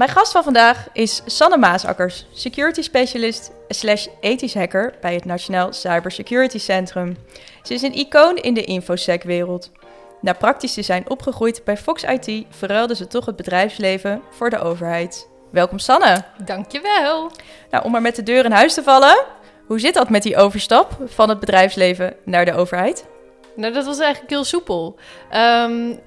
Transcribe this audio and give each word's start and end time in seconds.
Mijn 0.00 0.12
gast 0.12 0.32
van 0.32 0.42
vandaag 0.42 0.88
is 0.92 1.22
Sanne 1.26 1.56
Maasakkers, 1.56 2.26
security 2.32 2.82
specialist 2.82 3.50
slash 3.68 4.06
ethisch 4.20 4.54
hacker 4.54 4.94
bij 5.00 5.14
het 5.14 5.24
Nationaal 5.24 5.72
Cybersecurity 5.72 6.58
Centrum. 6.58 7.16
Ze 7.62 7.74
is 7.74 7.82
een 7.82 7.94
icoon 7.94 8.36
in 8.36 8.54
de 8.54 8.64
infosec-wereld. 8.64 9.70
Na 10.20 10.32
praktisch 10.32 10.74
te 10.74 10.82
zijn 10.82 11.10
opgegroeid 11.10 11.64
bij 11.64 11.76
Fox 11.76 12.02
IT 12.02 12.46
verruilde 12.50 12.94
ze 12.94 13.06
toch 13.06 13.26
het 13.26 13.36
bedrijfsleven 13.36 14.22
voor 14.30 14.50
de 14.50 14.58
overheid. 14.58 15.28
Welkom 15.50 15.78
Sanne. 15.78 16.24
Dankjewel. 16.44 17.30
Nou, 17.70 17.84
om 17.84 17.90
maar 17.90 18.02
met 18.02 18.16
de 18.16 18.22
deur 18.22 18.44
in 18.44 18.52
huis 18.52 18.74
te 18.74 18.82
vallen, 18.82 19.24
hoe 19.66 19.80
zit 19.80 19.94
dat 19.94 20.10
met 20.10 20.22
die 20.22 20.36
overstap 20.36 20.98
van 21.04 21.28
het 21.28 21.40
bedrijfsleven 21.40 22.16
naar 22.24 22.44
de 22.44 22.54
overheid? 22.54 23.06
Nou, 23.56 23.72
dat 23.72 23.84
was 23.84 23.98
eigenlijk 23.98 24.30
heel 24.30 24.44
soepel. 24.44 24.96
Um, 25.34 26.00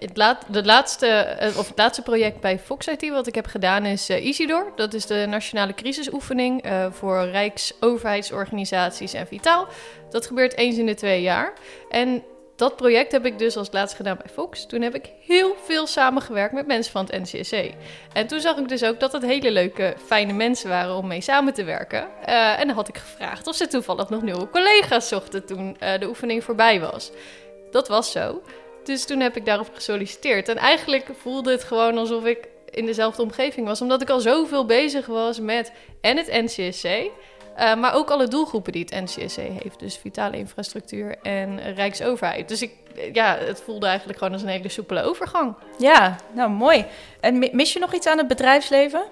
het, 0.00 0.16
laat, 0.16 0.44
de 0.48 0.64
laatste, 0.64 1.06
eh, 1.06 1.58
of 1.58 1.68
het 1.68 1.78
laatste 1.78 2.02
project 2.02 2.40
bij 2.40 2.58
Fox 2.58 2.86
IT 2.86 3.08
wat 3.08 3.26
ik 3.26 3.34
heb 3.34 3.46
gedaan 3.46 3.84
is 3.84 4.10
uh, 4.10 4.24
Isidor. 4.24 4.72
Dat 4.76 4.94
is 4.94 5.06
de 5.06 5.26
nationale 5.28 5.74
crisisoefening 5.74 6.66
uh, 6.66 6.86
voor 6.90 7.24
rijksoverheidsorganisaties 7.24 9.12
en 9.12 9.26
Vitaal. 9.26 9.68
Dat 10.10 10.26
gebeurt 10.26 10.56
eens 10.56 10.76
in 10.76 10.86
de 10.86 10.94
twee 10.94 11.22
jaar. 11.22 11.52
En 11.90 12.22
dat 12.56 12.76
project 12.76 13.12
heb 13.12 13.26
ik 13.26 13.38
dus 13.38 13.56
als 13.56 13.68
laatste 13.72 13.96
gedaan 13.96 14.16
bij 14.16 14.32
Fox. 14.32 14.66
Toen 14.66 14.82
heb 14.82 14.94
ik 14.94 15.10
heel 15.26 15.56
veel 15.64 15.86
samengewerkt 15.86 16.52
met 16.52 16.66
mensen 16.66 16.92
van 16.92 17.08
het 17.10 17.32
NCSC. 17.32 17.74
En 18.12 18.26
toen 18.26 18.40
zag 18.40 18.56
ik 18.56 18.68
dus 18.68 18.84
ook 18.84 19.00
dat 19.00 19.12
het 19.12 19.22
hele 19.22 19.50
leuke, 19.50 19.94
fijne 20.06 20.32
mensen 20.32 20.68
waren 20.68 20.94
om 20.94 21.06
mee 21.06 21.20
samen 21.20 21.54
te 21.54 21.64
werken. 21.64 22.24
En 22.24 22.66
dan 22.66 22.76
had 22.76 22.88
ik 22.88 22.98
gevraagd 22.98 23.46
of 23.46 23.54
ze 23.54 23.66
toevallig 23.66 24.08
nog 24.08 24.22
nieuwe 24.22 24.48
collega's 24.50 25.08
zochten 25.08 25.46
toen 25.46 25.76
de 25.78 26.06
oefening 26.06 26.44
voorbij 26.44 26.80
was. 26.80 27.10
Dat 27.70 27.88
was 27.88 28.12
zo. 28.12 28.42
Dus 28.84 29.04
toen 29.04 29.20
heb 29.20 29.36
ik 29.36 29.44
daarop 29.44 29.70
gesolliciteerd. 29.74 30.48
En 30.48 30.56
eigenlijk 30.56 31.06
voelde 31.18 31.50
het 31.50 31.64
gewoon 31.64 31.98
alsof 31.98 32.24
ik 32.24 32.48
in 32.70 32.86
dezelfde 32.86 33.22
omgeving 33.22 33.66
was. 33.66 33.80
Omdat 33.80 34.02
ik 34.02 34.10
al 34.10 34.20
zoveel 34.20 34.66
bezig 34.66 35.06
was 35.06 35.40
met 35.40 35.72
en 36.00 36.16
het 36.16 36.26
NCSC. 36.26 36.84
Uh, 36.84 37.74
maar 37.74 37.94
ook 37.94 38.10
alle 38.10 38.28
doelgroepen 38.28 38.72
die 38.72 38.86
het 38.88 39.04
NCSC 39.04 39.36
heeft. 39.36 39.78
Dus 39.78 39.96
vitale 39.96 40.36
infrastructuur 40.36 41.16
en 41.22 41.74
Rijksoverheid. 41.74 42.48
Dus 42.48 42.62
ik, 42.62 42.72
ja, 43.12 43.36
het 43.36 43.60
voelde 43.60 43.86
eigenlijk 43.86 44.18
gewoon 44.18 44.32
als 44.32 44.42
een 44.42 44.48
hele 44.48 44.68
soepele 44.68 45.02
overgang. 45.02 45.54
Ja, 45.78 46.16
nou 46.32 46.50
mooi. 46.50 46.84
En 47.20 47.38
mis 47.52 47.72
je 47.72 47.78
nog 47.78 47.94
iets 47.94 48.06
aan 48.06 48.18
het 48.18 48.28
bedrijfsleven? 48.28 49.02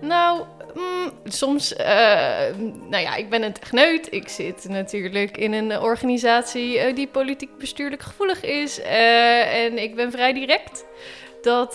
Nou, 0.00 0.44
mm, 0.74 1.10
soms, 1.24 1.72
uh, 1.72 1.86
nou 2.90 3.02
ja, 3.02 3.14
ik 3.14 3.30
ben 3.30 3.42
een 3.42 3.52
techneut. 3.52 4.12
Ik 4.12 4.28
zit 4.28 4.68
natuurlijk 4.68 5.36
in 5.36 5.52
een 5.52 5.78
organisatie 5.80 6.88
uh, 6.88 6.94
die 6.94 7.08
politiek 7.08 7.58
bestuurlijk 7.58 8.02
gevoelig 8.02 8.42
is. 8.42 8.78
Uh, 8.78 9.64
en 9.64 9.78
ik 9.78 9.94
ben 9.94 10.10
vrij 10.10 10.32
direct. 10.32 10.84
Dat, 11.42 11.74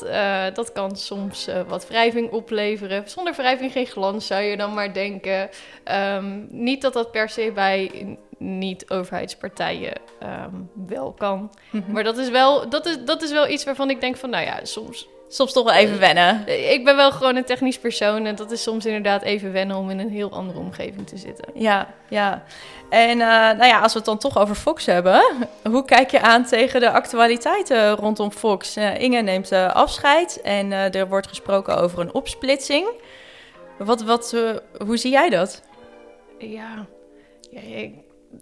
dat 0.54 0.72
kan 0.72 0.96
soms 0.96 1.50
wat 1.68 1.88
wrijving 1.88 2.32
opleveren. 2.32 3.10
Zonder 3.10 3.34
wrijving 3.34 3.72
geen 3.72 3.86
glans, 3.86 4.28
zou 4.28 4.42
je 4.42 4.58
dan 4.58 4.74
maar 4.74 4.94
denken. 4.94 5.50
Um, 6.16 6.48
niet 6.50 6.81
dat 6.81 6.94
dat 6.94 7.12
per 7.12 7.30
se 7.30 7.52
bij 7.54 8.08
niet-overheidspartijen 8.38 9.94
um, 10.24 10.70
wel 10.88 11.14
kan. 11.14 11.38
Mm 11.72 11.84
-hmm. 11.84 11.94
Maar 11.94 12.04
dat 12.04 12.18
is, 12.18 12.30
wel, 12.30 12.70
dat, 12.70 12.86
is, 12.86 12.98
dat 13.06 13.22
is 13.22 13.31
wel 13.31 13.48
iets 13.48 13.64
waarvan 13.64 13.90
ik 13.90 14.02
denk 14.02 14.18
van, 14.18 14.30
nou 14.30 14.46
ja, 14.46 14.60
soms 14.66 15.08
soms 15.34 15.53
toch 15.53 15.64
wel 15.64 15.74
even 15.74 16.00
wennen. 16.00 16.47
Ik 16.74 16.84
ben 16.84 16.96
wel 16.96 17.12
gewoon 17.12 17.36
een 17.36 17.46
technisch 17.46 17.80
persoon 17.80 18.25
en 18.25 18.36
dat 18.36 18.52
is 18.52 18.64
soms 18.64 18.86
inderdaad 18.86 19.22
even 19.22 19.52
wennen 19.52 19.78
om 19.78 19.90
in 19.90 20.00
een 20.00 20.09
heel 20.09 20.31
andere 20.31 20.59
omgeving 20.59 21.08
te 21.08 21.18
zitten. 21.18 21.46
Ja, 21.53 21.94
ja. 22.09 22.44
En 22.90 23.18
uh, 23.18 23.28
nou 23.28 23.66
ja, 23.66 23.80
als 23.80 23.92
we 23.92 23.97
het 23.97 24.08
dan 24.08 24.18
toch 24.18 24.38
over 24.38 24.56
Fox 24.56 24.86
hebben, 24.86 25.24
hoe 25.69 25.86
kijk 25.86 26.12
je 26.12 26.22
aan 26.22 26.46
tegen 26.46 26.80
de 26.80 26.92
actualiteiten 26.92 27.92
rondom 27.92 28.31
Fox? 28.31 28.78
Uh, 28.78 29.00
Inge 29.00 29.22
neemt 29.22 29.52
uh, 29.52 29.74
afscheid 29.74 30.42
en 30.42 30.72
er 30.72 31.08
wordt 31.08 31.28
gesproken 31.28 31.78
over 31.78 32.00
een 32.00 32.13
opsplitsing. 32.13 32.88
Wat, 33.78 34.02
wat, 34.02 34.36
hoe 34.86 34.98
zie 34.98 35.12
jij 35.12 35.30
dat? 35.30 35.62
Ja, 36.38 36.86
ja 37.52 37.62
ik, 37.62 37.94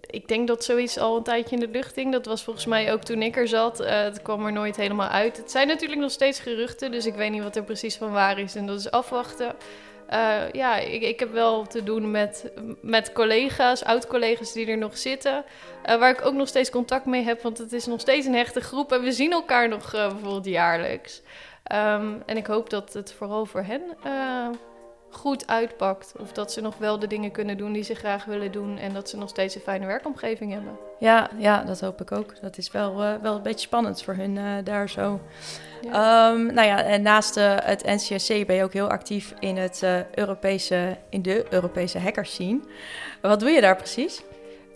ik 0.05 0.27
denk 0.27 0.47
dat 0.47 0.63
zoiets 0.63 0.97
al 0.97 1.17
een 1.17 1.23
tijdje 1.23 1.55
in 1.55 1.61
de 1.61 1.67
lucht 1.72 1.95
hing. 1.95 2.11
Dat 2.11 2.25
was 2.25 2.44
volgens 2.44 2.66
mij 2.66 2.94
ook 2.94 3.03
toen 3.03 3.22
ik 3.22 3.38
er 3.38 3.47
zat. 3.47 3.81
Uh, 3.81 4.01
het 4.01 4.22
kwam 4.22 4.45
er 4.45 4.51
nooit 4.51 4.75
helemaal 4.75 5.07
uit. 5.07 5.38
Het 5.38 5.51
zijn 5.51 5.67
natuurlijk 5.67 6.01
nog 6.01 6.11
steeds 6.11 6.39
geruchten, 6.39 6.91
dus 6.91 7.05
ik 7.05 7.13
weet 7.13 7.31
niet 7.31 7.44
wat 7.44 7.55
er 7.55 7.63
precies 7.63 7.95
van 7.95 8.11
waar 8.11 8.39
is. 8.39 8.55
En 8.55 8.66
dat 8.66 8.79
is 8.79 8.91
afwachten. 8.91 9.55
Uh, 10.09 10.51
ja, 10.51 10.77
ik, 10.77 11.01
ik, 11.01 11.19
heb 11.19 11.31
wel 11.31 11.67
te 11.67 11.83
doen 11.83 12.11
met, 12.11 12.51
met 12.81 13.13
collega's, 13.13 13.83
oud-collega's 13.83 14.53
die 14.53 14.67
er 14.67 14.77
nog 14.77 14.97
zitten. 14.97 15.44
Uh, 15.85 15.95
waar 15.95 16.11
ik 16.11 16.25
ook 16.25 16.33
nog 16.33 16.47
steeds 16.47 16.69
contact 16.69 17.06
mee 17.06 17.23
heb, 17.23 17.41
want 17.41 17.57
het 17.57 17.73
is 17.73 17.85
nog 17.85 18.00
steeds 18.00 18.25
een 18.25 18.35
hechte 18.35 18.61
groep. 18.61 18.91
En 18.91 19.01
we 19.01 19.11
zien 19.11 19.31
elkaar 19.31 19.67
nog 19.67 19.91
bijvoorbeeld 19.91 20.45
jaarlijks. 20.45 21.21
Um, 21.71 22.23
en 22.25 22.38
ik 22.38 22.47
hoop 22.47 22.69
dat 22.69 22.94
het 22.94 23.13
vooral 23.13 23.45
voor 23.45 23.63
hen 23.63 23.81
goed 25.09 25.47
uitpakt. 25.47 26.13
Of 26.19 26.31
dat 26.31 26.51
ze 26.51 26.61
nog 26.61 26.77
wel 26.77 26.99
de 26.99 27.07
dingen 27.07 27.31
kunnen 27.31 27.57
doen 27.57 27.73
die 27.73 27.83
ze 27.83 27.95
graag 27.95 28.25
willen 28.25 28.51
doen. 28.51 28.77
En 28.77 28.93
dat 28.93 29.09
ze 29.09 29.17
nog 29.17 29.29
steeds 29.29 29.55
een 29.55 29.61
fijne 29.61 29.85
werkomgeving 29.85 30.51
hebben. 30.51 30.77
Ja, 30.99 31.29
ja 31.37 31.63
dat 31.63 31.79
hoop 31.79 32.01
ik 32.01 32.11
ook. 32.11 32.41
Dat 32.41 32.57
is 32.57 32.71
wel, 32.71 33.03
uh, 33.03 33.13
wel 33.21 33.35
een 33.35 33.41
beetje 33.41 33.67
spannend 33.67 34.03
voor 34.03 34.13
hun 34.13 34.35
uh, 34.35 34.53
daar 34.63 34.89
zo. 34.89 35.19
Ja. 35.81 36.31
Um, 36.31 36.53
nou 36.53 36.67
ja, 36.67 36.83
en 36.83 37.01
naast 37.01 37.37
uh, 37.37 37.55
het 37.59 37.85
NCSC 37.85 38.45
ben 38.45 38.55
je 38.55 38.63
ook 38.63 38.73
heel 38.73 38.89
actief 38.89 39.33
in, 39.39 39.57
het, 39.57 39.83
Europese, 40.13 40.97
in 41.09 41.21
de 41.21 41.45
Europese 41.49 41.99
hackers 41.99 42.31
scene. 42.31 42.59
Wat 43.21 43.39
doe 43.39 43.49
je 43.49 43.61
daar 43.61 43.75
precies? 43.75 44.23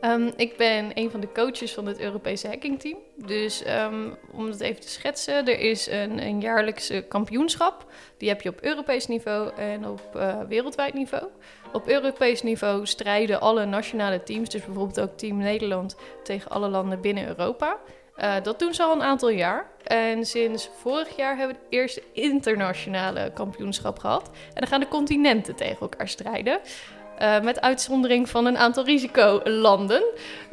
Um, 0.06 0.34
ik 0.36 0.58
ben 0.58 0.92
een 0.94 1.12
van 1.12 1.20
de 1.20 1.32
coaches 1.32 1.74
van 1.74 1.86
het 1.86 2.00
Europese 2.00 2.48
hackingteam. 2.48 2.98
Dus 3.16 3.64
um, 3.68 4.18
om 4.32 4.46
het 4.46 4.60
even 4.60 4.82
te 4.82 4.90
schetsen, 4.90 5.48
er 5.48 5.60
is 5.60 5.88
een, 5.88 6.22
een 6.22 6.42
jaarlijkse 6.42 7.06
kampioenschap. 7.08 7.86
Die 8.18 8.30
heb 8.30 8.42
je 8.42 8.50
op 8.50 8.62
Europees 8.62 9.08
niveau 9.08 9.56
en 9.56 9.88
op 9.88 10.02
uh, 10.16 10.40
wereldwijd 10.48 10.94
niveau. 10.94 11.28
Op 11.74 11.88
Europees 11.88 12.42
niveau 12.42 12.86
strijden 12.86 13.42
alle 13.42 13.66
nationale 13.66 14.24
teams, 14.24 14.50
dus 14.50 14.66
bijvoorbeeld 14.66 15.00
ook 15.00 15.18
Team 15.18 15.38
Nederland, 15.38 15.96
tegen 16.24 16.52
alle 16.52 16.68
landen 16.68 17.02
binnen 17.02 17.28
Europa. 17.28 17.78
Uh, 18.18 18.36
dat 18.44 18.60
doen 18.60 18.74
ze 18.74 18.84
al 18.84 18.96
een 18.96 19.04
aantal 19.04 19.30
jaar. 19.30 19.72
En 19.84 20.26
sinds 20.26 20.70
vorig 20.82 21.16
jaar 21.16 21.38
hebben 21.38 21.56
we 21.56 21.62
het 21.64 21.74
eerste 21.74 22.04
internationale 22.14 23.32
kampioenschap 23.34 24.00
gehad. 24.00 24.28
En 24.28 24.60
dan 24.60 24.68
gaan 24.68 24.80
de 24.80 24.88
continenten 24.88 25.56
tegen 25.56 25.80
elkaar 25.80 26.08
strijden. 26.08 26.60
Uh, 27.24 27.42
met 27.42 27.62
uitzondering 27.62 28.30
van 28.30 28.46
een 28.46 28.58
aantal 28.58 28.86
risicolanden. 28.86 30.04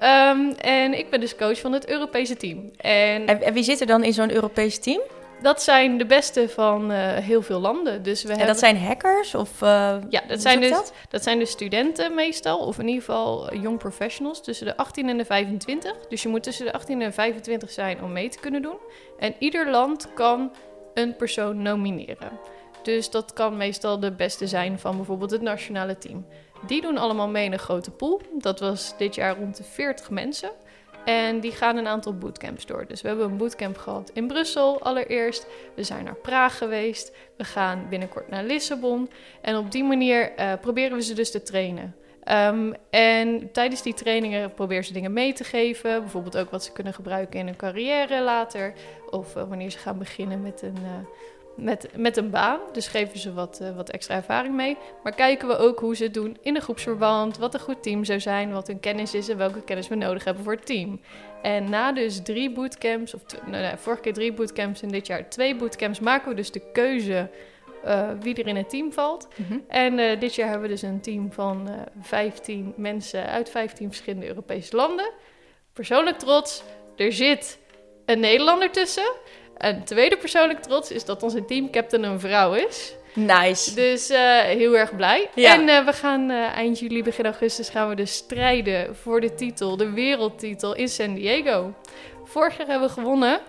Um, 0.02 0.50
en 0.52 0.98
ik 0.98 1.10
ben 1.10 1.20
dus 1.20 1.36
coach 1.36 1.60
van 1.60 1.72
het 1.72 1.88
Europese 1.88 2.36
team. 2.36 2.70
En, 2.76 3.26
en, 3.26 3.42
en 3.42 3.52
wie 3.52 3.62
zit 3.62 3.80
er 3.80 3.86
dan 3.86 4.04
in 4.04 4.12
zo'n 4.12 4.32
Europees 4.32 4.78
team? 4.78 5.00
Dat 5.42 5.62
zijn 5.62 5.98
de 5.98 6.06
beste 6.06 6.48
van 6.48 6.90
uh, 6.90 6.98
heel 7.14 7.42
veel 7.42 7.60
landen. 7.60 8.02
Dus 8.02 8.22
we 8.22 8.28
en 8.28 8.34
hebben... 8.36 8.54
dat 8.54 8.62
zijn 8.62 8.78
hackers? 8.78 9.34
Of, 9.34 9.62
uh, 9.62 9.96
ja, 10.08 10.22
dat 10.28 10.40
zijn, 10.40 10.60
dus, 10.60 10.70
dat? 10.70 10.92
dat 11.08 11.22
zijn 11.22 11.38
dus 11.38 11.50
studenten 11.50 12.14
meestal. 12.14 12.58
Of 12.58 12.78
in 12.78 12.88
ieder 12.88 13.04
geval 13.04 13.54
young 13.54 13.78
professionals 13.78 14.42
tussen 14.42 14.66
de 14.66 14.76
18 14.76 15.08
en 15.08 15.16
de 15.16 15.24
25. 15.24 15.96
Dus 16.08 16.22
je 16.22 16.28
moet 16.28 16.42
tussen 16.42 16.64
de 16.64 16.72
18 16.72 17.02
en 17.02 17.12
25 17.12 17.70
zijn 17.70 18.02
om 18.02 18.12
mee 18.12 18.28
te 18.28 18.38
kunnen 18.38 18.62
doen. 18.62 18.78
En 19.18 19.34
ieder 19.38 19.70
land 19.70 20.08
kan 20.14 20.52
een 20.94 21.16
persoon 21.16 21.62
nomineren. 21.62 22.38
Dus 22.82 23.10
dat 23.10 23.32
kan 23.32 23.56
meestal 23.56 24.00
de 24.00 24.12
beste 24.12 24.46
zijn 24.46 24.78
van 24.78 24.96
bijvoorbeeld 24.96 25.30
het 25.30 25.42
nationale 25.42 25.98
team. 25.98 26.26
Die 26.66 26.80
doen 26.80 26.98
allemaal 26.98 27.28
mee 27.28 27.44
in 27.44 27.52
een 27.52 27.58
grote 27.58 27.90
pool. 27.90 28.20
Dat 28.32 28.60
was 28.60 28.96
dit 28.96 29.14
jaar 29.14 29.36
rond 29.36 29.56
de 29.56 29.64
40 29.64 30.10
mensen. 30.10 30.50
En 31.04 31.40
die 31.40 31.52
gaan 31.52 31.76
een 31.76 31.86
aantal 31.86 32.14
bootcamps 32.14 32.66
door. 32.66 32.84
Dus 32.88 33.02
we 33.02 33.08
hebben 33.08 33.26
een 33.26 33.36
bootcamp 33.36 33.78
gehad 33.78 34.10
in 34.14 34.26
Brussel 34.26 34.82
allereerst. 34.82 35.46
We 35.74 35.82
zijn 35.82 36.04
naar 36.04 36.14
Praag 36.14 36.58
geweest. 36.58 37.12
We 37.36 37.44
gaan 37.44 37.86
binnenkort 37.88 38.28
naar 38.28 38.44
Lissabon. 38.44 39.10
En 39.40 39.56
op 39.56 39.70
die 39.70 39.84
manier 39.84 40.32
uh, 40.38 40.52
proberen 40.60 40.96
we 40.96 41.02
ze 41.02 41.14
dus 41.14 41.30
te 41.30 41.42
trainen. 41.42 41.94
Um, 42.30 42.74
en 42.90 43.52
tijdens 43.52 43.82
die 43.82 43.94
trainingen 43.94 44.54
proberen 44.54 44.84
ze 44.84 44.92
dingen 44.92 45.12
mee 45.12 45.32
te 45.32 45.44
geven. 45.44 46.00
Bijvoorbeeld 46.00 46.36
ook 46.36 46.50
wat 46.50 46.64
ze 46.64 46.72
kunnen 46.72 46.94
gebruiken 46.94 47.40
in 47.40 47.46
hun 47.46 47.56
carrière 47.56 48.22
later. 48.22 48.72
Of 49.10 49.36
uh, 49.36 49.42
wanneer 49.48 49.70
ze 49.70 49.78
gaan 49.78 49.98
beginnen 49.98 50.42
met 50.42 50.62
een... 50.62 50.78
Uh, 50.82 51.06
met, 51.56 51.88
met 51.96 52.16
een 52.16 52.30
baan. 52.30 52.60
Dus 52.72 52.88
geven 52.88 53.18
ze 53.18 53.32
wat, 53.32 53.58
uh, 53.62 53.76
wat 53.76 53.90
extra 53.90 54.14
ervaring 54.14 54.54
mee. 54.54 54.76
Maar 55.02 55.14
kijken 55.14 55.48
we 55.48 55.56
ook 55.56 55.80
hoe 55.80 55.96
ze 55.96 56.04
het 56.04 56.14
doen 56.14 56.36
in 56.40 56.56
een 56.56 56.62
groepsverband. 56.62 57.38
Wat 57.38 57.54
een 57.54 57.60
goed 57.60 57.82
team 57.82 58.04
zou 58.04 58.20
zijn. 58.20 58.52
Wat 58.52 58.66
hun 58.66 58.80
kennis 58.80 59.14
is 59.14 59.28
en 59.28 59.36
welke 59.36 59.62
kennis 59.62 59.88
we 59.88 59.94
nodig 59.94 60.24
hebben 60.24 60.44
voor 60.44 60.52
het 60.52 60.66
team. 60.66 61.00
En 61.42 61.70
na 61.70 61.92
dus 61.92 62.22
drie 62.22 62.52
bootcamps, 62.52 63.14
of 63.14 63.22
nou, 63.46 63.78
vorige 63.78 64.02
keer 64.02 64.12
drie 64.12 64.32
bootcamps 64.32 64.82
en 64.82 64.88
dit 64.88 65.06
jaar 65.06 65.28
twee 65.28 65.56
bootcamps, 65.56 66.00
maken 66.00 66.28
we 66.28 66.34
dus 66.34 66.50
de 66.50 66.62
keuze 66.72 67.30
eh, 67.84 68.10
wie 68.20 68.34
er 68.34 68.46
in 68.46 68.56
het 68.56 68.70
team 68.70 68.92
valt. 68.92 69.28
Mhm. 69.36 69.58
En 69.68 69.98
eh, 69.98 70.20
dit 70.20 70.34
jaar 70.34 70.48
hebben 70.48 70.68
we 70.68 70.74
dus 70.74 70.82
een 70.82 71.00
team 71.00 71.32
van 71.32 71.68
eh 71.68 71.74
15 72.00 72.72
mensen 72.76 73.26
uit 73.26 73.50
15 73.50 73.86
verschillende 73.86 74.26
Europese 74.26 74.76
landen. 74.76 75.10
Persoonlijk 75.72 76.18
trots, 76.18 76.62
er 76.96 77.12
zit 77.12 77.58
een 78.04 78.20
Nederlander 78.20 78.70
tussen. 78.70 79.12
En 79.60 79.84
tweede 79.84 80.16
persoonlijk 80.16 80.62
trots 80.62 80.90
is 80.90 81.04
dat 81.04 81.22
onze 81.22 81.44
teamcaptain 81.44 82.02
een 82.02 82.20
vrouw 82.20 82.52
is. 82.52 82.94
Nice. 83.14 83.74
Dus 83.74 84.10
eh, 84.10 84.38
heel 84.40 84.76
erg 84.76 84.96
blij. 84.96 85.28
Ja. 85.34 85.54
En 85.54 85.68
eh, 85.68 85.84
we 85.84 85.92
gaan 85.92 86.30
eh, 86.30 86.56
eind 86.56 86.78
juli, 86.78 87.02
begin 87.02 87.24
augustus 87.24 87.68
gaan 87.68 87.88
we 87.88 87.94
dus 87.94 88.14
strijden 88.14 88.96
voor 88.96 89.20
de 89.20 89.34
titel, 89.34 89.76
de 89.76 89.90
wereldtitel 89.90 90.74
in 90.74 90.88
San 90.88 91.14
Diego. 91.14 91.74
Vorig 92.24 92.56
jaar 92.56 92.66
hebben 92.66 92.88
we 92.88 92.94
gewonnen 92.94 93.40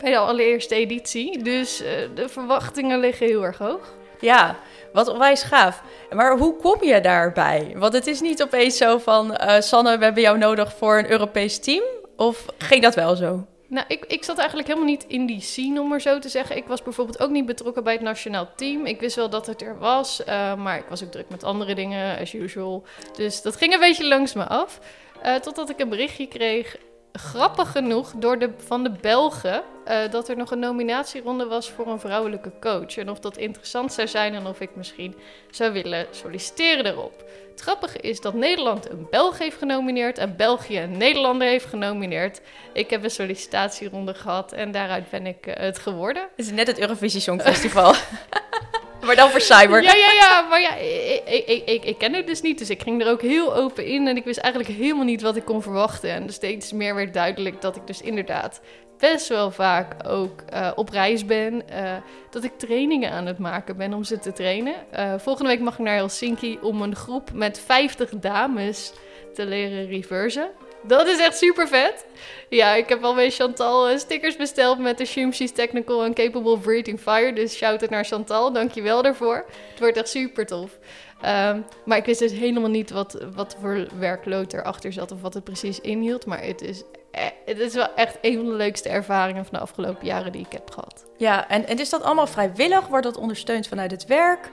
bij 0.00 0.10
de 0.10 0.18
allereerste 0.18 0.74
editie. 0.74 1.42
Dus 1.42 1.76
de 2.14 2.28
verwachtingen 2.28 3.00
liggen 3.00 3.26
heel 3.26 3.44
erg 3.44 3.58
hoog. 3.58 3.94
Ja, 4.20 4.56
wat 4.92 5.08
onwijs 5.08 5.42
gaaf. 5.42 5.82
Maar 6.10 6.38
hoe 6.38 6.56
kom 6.56 6.84
je 6.84 7.00
daarbij? 7.00 7.72
Want 7.76 7.92
het 7.92 8.06
is 8.06 8.20
niet 8.20 8.42
opeens 8.42 8.76
zo 8.76 8.98
van... 8.98 9.38
Sanne, 9.58 9.98
we 9.98 10.04
hebben 10.04 10.22
jou 10.22 10.38
nodig 10.38 10.72
voor 10.76 10.98
een 10.98 11.10
Europees 11.10 11.58
team. 11.58 11.82
Of 12.16 12.44
ging 12.58 12.82
dat 12.82 12.94
wel 12.94 13.16
zo? 13.16 13.46
Nou, 13.70 13.86
ik, 13.88 14.04
ik 14.04 14.24
zat 14.24 14.38
eigenlijk 14.38 14.68
helemaal 14.68 14.88
niet 14.88 15.04
in 15.08 15.26
die 15.26 15.40
scene, 15.40 15.80
om 15.80 15.88
maar 15.88 16.00
zo 16.00 16.18
te 16.18 16.28
zeggen. 16.28 16.56
Ik 16.56 16.66
was 16.66 16.82
bijvoorbeeld 16.82 17.20
ook 17.20 17.30
niet 17.30 17.46
betrokken 17.46 17.84
bij 17.84 17.92
het 17.92 18.02
nationaal 18.02 18.50
team. 18.56 18.86
Ik 18.86 19.00
wist 19.00 19.16
wel 19.16 19.30
dat 19.30 19.46
het 19.46 19.62
er 19.62 19.78
was, 19.78 20.24
eh, 20.24 20.54
maar 20.54 20.78
ik 20.78 20.86
was 20.88 21.04
ook 21.04 21.10
druk 21.10 21.28
met 21.28 21.44
andere 21.44 21.74
dingen, 21.74 22.18
as 22.18 22.32
usual. 22.32 22.84
Dus 23.16 23.42
dat 23.42 23.56
ging 23.56 23.72
een 23.72 23.80
beetje 23.80 24.08
langs 24.08 24.32
me 24.32 24.46
af. 24.46 24.80
Eh, 25.22 25.34
totdat 25.34 25.70
ik 25.70 25.80
een 25.80 25.88
berichtje 25.88 26.26
kreeg, 26.26 26.76
grappig 27.18 27.70
genoeg, 27.70 28.12
door 28.16 28.38
de, 28.38 28.50
van 28.56 28.82
de 28.82 28.90
Belgen... 29.00 29.62
eh, 29.84 30.10
dat 30.10 30.28
er 30.28 30.36
nog 30.36 30.50
een 30.50 30.58
nominatieronde 30.58 31.46
was 31.46 31.70
voor 31.70 31.86
een 31.86 32.00
vrouwelijke 32.00 32.52
coach. 32.60 32.96
En 32.96 33.10
of 33.10 33.18
dat 33.18 33.36
interessant 33.36 33.92
zou 33.92 34.08
zijn 34.08 34.34
en 34.34 34.46
of 34.46 34.60
ik 34.60 34.76
misschien 34.76 35.14
zou 35.50 35.72
willen 35.72 36.06
solliciteren 36.10 36.86
erop. 36.86 37.24
Het 37.50 37.60
grappige 37.60 37.98
is 37.98 38.20
dat 38.20 38.34
Nederland 38.34 38.90
een 38.90 39.06
Belg 39.10 39.38
heeft 39.38 39.58
genomineerd... 39.58 40.18
en 40.18 40.36
België 40.36 40.78
een 40.78 40.96
Nederlander 40.96 41.48
heeft 41.48 41.66
genomineerd... 41.66 42.40
Ik 42.72 42.90
heb 42.90 43.04
een 43.04 43.10
sollicitatieronde 43.10 44.14
gehad 44.14 44.52
en 44.52 44.70
daaruit 44.70 45.10
ben 45.10 45.26
ik 45.26 45.46
eh, 45.46 45.62
het 45.62 45.78
geworden. 45.78 46.22
Het 46.22 46.46
is 46.46 46.50
net 46.50 46.66
het 46.66 46.78
Eurovisie 46.78 47.20
Songfestival. 47.20 47.94
maar 49.08 49.16
dan 49.16 49.30
voor 49.30 49.40
cyber. 49.40 49.82
Ja, 49.82 49.94
ja, 49.94 50.12
ja, 50.12 50.46
maar 50.48 50.60
ja, 50.60 50.74
ik, 50.74 51.46
ik, 51.46 51.62
ik, 51.66 51.84
ik, 51.84 51.98
ken 51.98 52.14
het 52.14 52.26
dus 52.26 52.40
niet, 52.40 52.58
dus 52.58 52.70
ik 52.70 52.82
ging 52.82 53.02
er 53.02 53.10
ook 53.10 53.22
heel 53.22 53.54
open 53.54 53.86
in 53.86 54.08
en 54.08 54.16
ik 54.16 54.24
wist 54.24 54.38
eigenlijk 54.38 54.74
helemaal 54.74 55.04
niet 55.04 55.22
wat 55.22 55.36
ik 55.36 55.44
kon 55.44 55.62
verwachten. 55.62 56.10
En 56.10 56.26
dus 56.26 56.34
steeds 56.34 56.72
meer 56.72 56.94
werd 56.94 57.14
duidelijk 57.14 57.60
dat 57.60 57.76
ik 57.76 57.86
dus 57.86 58.00
inderdaad 58.00 58.60
best 58.98 59.28
wel 59.28 59.50
vaak 59.50 60.08
ook 60.08 60.40
eh, 60.40 60.70
op 60.74 60.88
reis 60.88 61.24
ben, 61.24 61.68
eh, 61.68 61.96
dat 62.30 62.44
ik 62.44 62.58
trainingen 62.58 63.10
aan 63.10 63.26
het 63.26 63.38
maken 63.38 63.76
ben 63.76 63.94
om 63.94 64.04
ze 64.04 64.18
te 64.18 64.32
trainen. 64.32 64.74
Eh, 64.90 65.14
volgende 65.18 65.50
week 65.50 65.60
mag 65.60 65.72
ik 65.72 65.84
naar 65.84 65.94
Helsinki 65.94 66.58
om 66.62 66.82
een 66.82 66.96
groep 66.96 67.32
met 67.32 67.60
50 67.60 68.10
dames 68.10 68.92
te 69.34 69.46
leren 69.46 69.86
reversen. 69.86 70.50
Dat 70.82 71.06
is 71.06 71.18
echt 71.18 71.38
super 71.38 71.68
vet. 71.68 72.06
Ja, 72.48 72.74
ik 72.74 72.88
heb 72.88 73.02
alweer 73.02 73.30
Chantal 73.30 73.88
eh, 73.88 73.98
stickers 73.98 74.36
besteld 74.36 74.78
met 74.78 74.98
de 74.98 75.04
Shroom 75.04 75.32
She's 75.32 75.52
Technical 75.52 76.04
and 76.04 76.14
Capable 76.14 76.58
Breathing 76.58 77.00
Fire. 77.00 77.32
Dus 77.32 77.56
shout-out 77.56 77.90
naar 77.90 78.04
Chantal, 78.04 78.52
dankjewel 78.52 79.02
daarvoor. 79.02 79.44
Het 79.70 79.78
wordt 79.78 79.96
echt 79.96 80.08
super 80.08 80.46
tof. 80.46 80.78
Ehm, 81.20 81.60
maar 81.84 81.98
ik 81.98 82.04
wist 82.04 82.18
dus 82.18 82.32
helemaal 82.32 82.70
niet 82.70 82.90
wat, 82.90 83.26
wat 83.34 83.56
voor 83.60 83.86
werkload 83.98 84.52
erachter 84.52 84.92
zat 84.92 85.12
of 85.12 85.20
wat 85.20 85.34
het 85.34 85.44
precies 85.44 85.80
inhield. 85.80 86.26
Maar 86.26 86.42
het 86.42 86.62
is, 86.62 86.82
eh, 87.10 87.24
het 87.44 87.58
is 87.58 87.74
wel 87.74 87.94
echt 87.94 88.18
een 88.20 88.36
van 88.36 88.44
de 88.44 88.52
leukste 88.52 88.88
ervaringen 88.88 89.44
van 89.44 89.54
de 89.54 89.60
afgelopen 89.60 90.06
jaren 90.06 90.32
die 90.32 90.44
ik 90.44 90.52
heb 90.52 90.70
gehad. 90.70 91.06
Ja, 91.16 91.48
en, 91.48 91.66
en 91.66 91.78
is 91.78 91.90
dat 91.90 92.02
allemaal 92.02 92.26
vrijwillig? 92.26 92.86
Wordt 92.86 93.04
dat 93.04 93.16
ondersteund 93.16 93.66
vanuit 93.66 93.90
het 93.90 94.06
werk? 94.06 94.50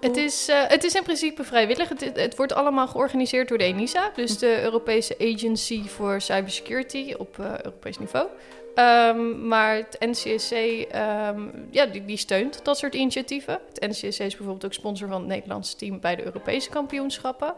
Het 0.00 0.16
is, 0.16 0.48
eh, 0.48 0.62
het 0.66 0.84
is 0.84 0.94
in 0.94 1.02
principe 1.02 1.44
vrijwillig. 1.44 1.88
Het, 2.14 2.36
wordt 2.36 2.54
allemaal 2.54 2.88
georganiseerd 2.88 3.48
door 3.48 3.58
de 3.58 3.64
ENISA, 3.64 4.10
dus 4.14 4.38
de 4.38 4.62
Europese 4.62 5.16
Agency 5.18 5.82
for 5.82 6.20
Cybersecurity 6.20 7.14
op 7.18 7.38
eh, 7.38 7.50
Europees 7.64 7.98
niveau. 7.98 8.26
Ehm, 8.74 9.48
maar 9.48 9.74
het 9.74 9.96
NCSC 10.00 10.52
ehm, 10.52 11.40
ja, 11.70 11.86
die, 11.86 12.04
die 12.04 12.16
steunt 12.16 12.64
dat 12.64 12.78
soort 12.78 12.94
initiatieven. 12.94 13.60
Het 13.72 13.88
NCSC 13.88 14.20
is 14.20 14.36
bijvoorbeeld 14.36 14.64
ook 14.64 14.72
sponsor 14.72 15.08
van 15.08 15.20
het 15.20 15.28
Nederlandse 15.28 15.76
team 15.76 16.00
bij 16.00 16.16
de 16.16 16.24
Europese 16.24 16.70
kampioenschappen. 16.70 17.54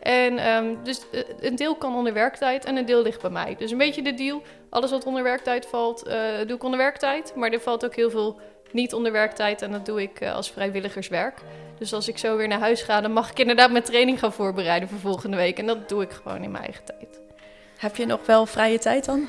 En 0.00 0.38
ehm, 0.38 0.74
dus 0.82 1.00
eh, 1.12 1.20
een 1.40 1.56
deel 1.56 1.74
kan 1.74 1.94
onder 1.94 2.12
werktijd 2.12 2.64
en 2.64 2.76
een 2.76 2.86
deel 2.86 3.02
ligt 3.02 3.20
bij 3.20 3.30
mij. 3.30 3.56
Dus 3.58 3.70
een 3.70 3.78
beetje 3.78 4.02
de 4.02 4.14
deal. 4.14 4.42
Alles 4.68 4.90
wat 4.90 5.04
onder 5.04 5.22
werktijd 5.22 5.66
valt, 5.66 6.04
doe 6.46 6.56
ik 6.56 6.64
onder 6.64 6.78
werktijd. 6.78 7.32
Maar 7.34 7.50
er 7.50 7.60
valt 7.60 7.84
ook 7.84 7.94
heel 7.94 8.10
veel 8.10 8.40
niet 8.72 8.94
onder 8.94 9.12
werktijd 9.12 9.62
en 9.62 9.72
dat 9.72 9.86
doe 9.86 10.02
ik 10.02 10.22
als 10.22 10.50
vrijwilligerswerk. 10.50 11.42
Dus 11.80 11.92
als 11.92 12.08
ik 12.08 12.18
zo 12.18 12.36
weer 12.36 12.48
naar 12.48 12.58
huis 12.58 12.82
ga, 12.82 13.00
dan 13.00 13.12
mag 13.12 13.30
ik 13.30 13.38
inderdaad 13.38 13.70
mijn 13.70 13.84
training 13.84 14.18
gaan 14.18 14.32
voorbereiden 14.32 14.88
voor 14.88 14.98
volgende 14.98 15.36
week. 15.36 15.58
En 15.58 15.66
dat 15.66 15.88
doe 15.88 16.02
ik 16.02 16.10
gewoon 16.10 16.42
in 16.42 16.50
mijn 16.50 16.64
eigen 16.64 16.84
tijd. 16.84 17.20
Heb 17.76 17.96
je 17.96 18.06
nog 18.06 18.26
wel 18.26 18.46
vrije 18.46 18.78
tijd 18.78 19.04
dan? 19.04 19.28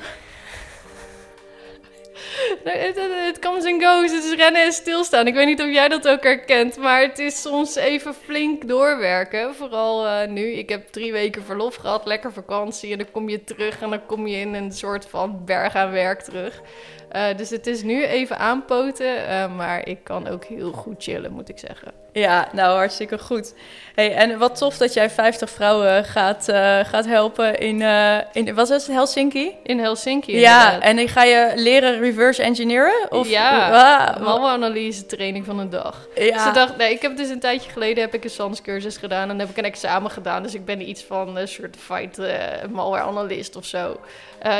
Het 2.64 3.38
comes 3.38 3.64
and 3.64 3.84
goes. 3.84 4.12
Het 4.12 4.24
is 4.24 4.34
rennen 4.34 4.64
en 4.64 4.72
stilstaan. 4.72 5.26
Ik 5.26 5.34
weet 5.34 5.46
niet 5.46 5.60
of 5.60 5.72
jij 5.72 5.88
dat 5.88 6.08
ook 6.08 6.22
herkent. 6.22 6.76
Maar 6.76 7.00
het 7.00 7.18
is 7.18 7.40
soms 7.40 7.74
even 7.74 8.14
flink 8.14 8.68
doorwerken. 8.68 9.54
Vooral 9.54 10.06
eh, 10.06 10.28
nu. 10.28 10.52
Ik 10.52 10.68
heb 10.68 10.88
drie 10.88 11.12
weken 11.12 11.44
verlof 11.44 11.74
gehad. 11.74 12.06
Lekker 12.06 12.32
vakantie. 12.32 12.92
En 12.92 12.98
dan 12.98 13.10
kom 13.10 13.28
je 13.28 13.44
terug. 13.44 13.80
En 13.80 13.90
dan 13.90 14.06
kom 14.06 14.26
je 14.26 14.36
in 14.36 14.54
een 14.54 14.72
soort 14.72 15.06
van 15.06 15.44
berg 15.44 15.74
aan 15.74 15.90
werk 15.90 16.20
terug. 16.20 16.62
Eh, 17.08 17.36
dus 17.36 17.50
het 17.50 17.66
is 17.66 17.82
nu 17.82 18.04
even 18.04 18.38
aanpoten. 18.38 19.26
eh, 19.26 19.56
maar 19.56 19.88
ik 19.88 20.04
kan 20.04 20.28
ook 20.28 20.44
heel 20.44 20.72
goed 20.72 21.02
chillen, 21.02 21.32
moet 21.32 21.48
ik 21.48 21.58
zeggen. 21.58 22.01
Ja, 22.12 22.48
nou 22.52 22.76
hartstikke 22.76 23.18
goed. 23.18 23.54
Hey, 23.94 24.14
en 24.14 24.38
wat 24.38 24.56
tof 24.56 24.76
dat 24.76 24.92
jij 24.94 25.10
50 25.10 25.50
vrouwen 25.50 26.04
gaat, 26.04 26.48
eh, 26.48 26.78
gaat 26.84 27.06
helpen 27.06 27.58
in, 27.58 27.82
eh, 27.82 28.16
in, 28.32 28.54
wat 28.54 28.70
is 28.70 28.86
het, 28.86 28.94
Helsinki? 28.96 29.52
In 29.62 29.78
Helsinki 29.78 30.38
Ja, 30.38 30.58
inderdaad. 30.64 30.82
en 30.90 30.96
dan 30.96 31.08
ga 31.08 31.22
je 31.22 31.52
leren 31.54 31.98
reverse 32.00 32.42
engineeren? 32.42 33.06
Of, 33.10 33.28
Ja, 33.28 34.16
malware-analyse 34.20 35.06
training 35.06 35.44
van 35.44 35.58
een 35.58 35.70
dag. 35.70 36.06
ja. 36.14 36.46
Ze 36.46 36.50
dacht, 36.52 36.76
nee, 36.76 36.90
ik 36.92 37.02
heb 37.02 37.16
dus 37.16 37.28
een 37.28 37.40
tijdje 37.40 37.70
geleden 37.70 38.02
heb 38.02 38.14
ik 38.14 38.24
een 38.24 38.30
SANS 38.30 38.62
cursus 38.62 38.96
gedaan 38.96 39.30
en 39.30 39.38
heb 39.38 39.48
ik 39.50 39.56
een 39.56 39.64
examen 39.64 40.10
gedaan. 40.10 40.42
Dus 40.42 40.54
ik 40.54 40.64
ben 40.64 40.88
iets 40.88 41.02
van 41.02 41.36
een 41.36 41.48
certified 41.48 42.18
eh 42.18 42.34
malware 42.70 43.04
analyst 43.04 43.56
of 43.56 43.64
zo. 43.64 44.00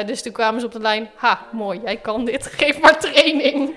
Dus 0.06 0.22
toen 0.22 0.32
kwamen 0.32 0.60
ze 0.60 0.66
op 0.66 0.72
de 0.72 0.80
lijn, 0.80 1.10
ha, 1.14 1.40
mooi, 1.52 1.80
jij 1.84 1.96
kan 1.96 2.24
dit, 2.24 2.46
geef 2.56 2.80
maar 2.80 2.98
training. 2.98 3.74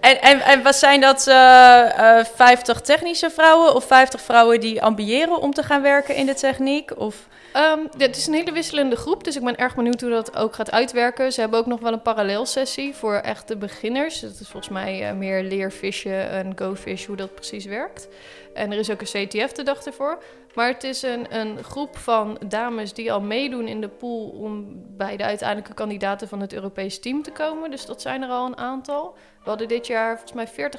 En, 0.00 0.20
en, 0.20 0.40
en 0.40 0.62
wat 0.62 0.76
zijn 0.76 1.00
dat 1.00 1.26
eh, 1.26 2.18
eh, 2.18 2.26
50 2.34 2.80
technische 3.10 3.40
vrouwen 3.40 3.74
of 3.74 3.84
50 3.84 4.20
vrouwen 4.20 4.60
die 4.60 4.82
ambiëren 4.82 5.40
om 5.40 5.52
te 5.52 5.62
gaan 5.62 5.82
werken 5.82 6.14
in 6.14 6.26
de 6.26 6.34
techniek? 6.34 6.98
Of... 6.98 7.28
Ehm, 7.52 7.78
het 7.98 8.16
is 8.16 8.26
een 8.26 8.34
hele 8.34 8.52
wisselende 8.52 8.96
groep, 8.96 9.24
dus 9.24 9.36
ik 9.36 9.44
ben 9.44 9.56
erg 9.56 9.74
benieuwd 9.74 10.00
hoe 10.00 10.10
dat 10.10 10.36
ook 10.36 10.54
gaat 10.54 10.70
uitwerken. 10.70 11.32
Ze 11.32 11.40
hebben 11.40 11.58
ook 11.58 11.66
nog 11.66 11.80
wel 11.80 11.92
een 11.92 12.02
parallelsessie 12.02 12.94
voor 12.94 13.14
echte 13.14 13.56
beginners. 13.56 14.20
Dat 14.20 14.40
is 14.40 14.48
volgens 14.48 14.72
mij 14.72 15.08
eh, 15.08 15.16
meer 15.16 15.42
leerfishen 15.42 16.30
en 16.30 16.52
go-fish, 16.56 17.06
hoe 17.06 17.16
dat 17.16 17.34
precies 17.34 17.64
werkt. 17.64 18.08
En 18.54 18.72
er 18.72 18.78
is 18.78 18.90
ook 18.90 19.00
een 19.00 19.26
CTF 19.26 19.52
de 19.52 19.62
dag 19.62 19.84
ervoor. 19.84 20.22
Maar 20.54 20.68
het 20.68 20.84
is 20.84 21.02
een, 21.02 21.36
een 21.36 21.64
groep 21.64 21.96
van 21.96 22.38
dames 22.46 22.92
die 22.92 23.12
al 23.12 23.20
meedoen 23.20 23.68
in 23.68 23.80
de 23.80 23.88
pool 23.88 24.28
om 24.28 24.82
bij 24.96 25.16
de 25.16 25.24
uiteindelijke 25.24 25.74
kandidaten 25.74 26.28
van 26.28 26.40
het 26.40 26.52
Europees 26.52 26.98
team 26.98 27.22
te 27.22 27.30
komen. 27.30 27.70
Dus 27.70 27.86
dat 27.86 28.00
zijn 28.00 28.22
er 28.22 28.28
al 28.28 28.46
een 28.46 28.56
aantal. 28.56 29.14
We 29.42 29.48
hadden 29.48 29.68
dit 29.68 29.86
jaar 29.86 30.18
volgens 30.18 30.54
mij 30.56 30.70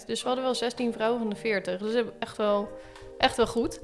40% 0.00 0.04
Dus 0.06 0.22
we 0.22 0.26
hadden 0.26 0.44
wel 0.44 0.54
16 0.54 0.92
vrouwen 0.92 1.18
van 1.18 1.30
de 1.30 1.36
40. 1.36 1.78
Dus 1.78 1.92
dat 1.92 2.04
is 2.04 2.10
echt 2.18 2.36
wel, 2.36 2.68
echt 3.18 3.36
wel 3.36 3.46
goed. 3.46 3.80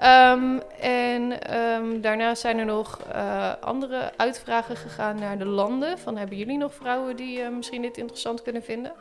Ehm, 0.00 0.58
en 0.80 1.42
ehm, 1.42 2.00
daarnaast 2.00 2.40
zijn 2.40 2.58
er 2.58 2.64
nog 2.64 3.00
eh, 3.12 3.52
andere 3.60 4.12
uitvragen 4.16 4.76
gegaan 4.76 5.18
naar 5.18 5.38
de 5.38 5.44
landen. 5.44 5.98
Van 5.98 6.16
hebben 6.16 6.36
jullie 6.36 6.58
nog 6.58 6.74
vrouwen 6.74 7.16
die 7.16 7.42
eh, 7.42 7.50
misschien 7.50 7.82
dit 7.82 7.96
interessant 7.96 8.42
kunnen 8.42 8.62
vinden? 8.62 8.92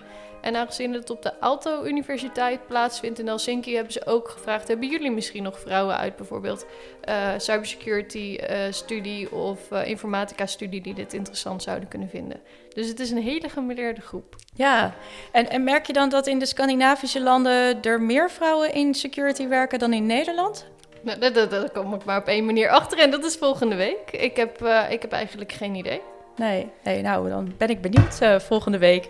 En 0.42 0.56
aangezien 0.56 0.94
het 0.94 1.10
op 1.10 1.22
de 1.22 1.42
Aalto 1.42 1.84
Universiteit 1.84 2.68
plaatsvindt 2.68 3.20
in 3.20 3.28
Helsinki, 3.28 3.76
hebben 3.76 3.94
ze 3.94 4.06
ook 4.06 4.30
gevraagd: 4.30 4.68
hebben 4.68 4.90
jullie 4.90 5.12
misschien 5.12 5.44
nog 5.44 5.60
vrouwen 5.60 5.98
uit 5.98 6.16
bijvoorbeeld 6.16 6.66
eh, 7.02 7.30
cybersecurity 7.38 8.36
eh, 8.36 8.72
studie 8.72 9.32
of 9.32 9.72
eh, 9.72 9.88
informatica 9.88 10.46
studie 10.46 10.82
die 10.82 10.94
dit 10.94 11.14
interessant 11.14 11.64
zouden 11.64 11.90
kunnen 11.90 12.10
vinden? 12.10 12.40
Dus 12.74 12.88
het 12.88 13.00
is 13.00 13.12
een 13.12 13.22
hele 13.22 13.50
gemeleerde 13.50 14.02
groep. 14.02 14.36
Ja, 14.56 14.94
en, 15.32 15.50
en 15.50 15.64
merk 15.64 15.88
je 15.88 15.94
dan 15.94 16.10
dat 16.10 16.28
in 16.28 16.40
de 16.40 16.46
Scandinavische 16.46 17.22
landen 17.22 17.82
er 17.82 18.02
meer 18.02 18.32
vrouwen 18.32 18.74
in 18.74 18.94
security 18.94 19.48
werken 19.48 19.80
dan 19.80 19.94
in 19.94 20.06
Nederland? 20.06 20.68
Nou, 21.02 21.20
daar, 21.20 21.34
daar, 21.34 21.50
daar 21.50 21.70
kom 21.70 21.94
ik 21.94 22.06
maar 22.06 22.20
op 22.20 22.28
één 22.28 22.46
manier 22.46 22.70
achter 22.70 23.00
en 23.00 23.12
dat 23.12 23.26
is 23.26 23.36
volgende 23.36 23.76
week. 23.76 24.12
Ik 24.12 24.36
heb, 24.36 24.62
eh, 24.62 24.92
ik 24.92 25.02
heb 25.02 25.12
eigenlijk 25.12 25.52
geen 25.52 25.76
idee. 25.76 26.02
Nee, 26.36 26.70
nee, 26.84 27.02
nou 27.02 27.30
dan 27.30 27.54
ben 27.58 27.70
ik 27.70 27.82
benieuwd 27.82 28.22
eh, 28.22 28.40
volgende 28.40 28.78
week. 28.78 29.10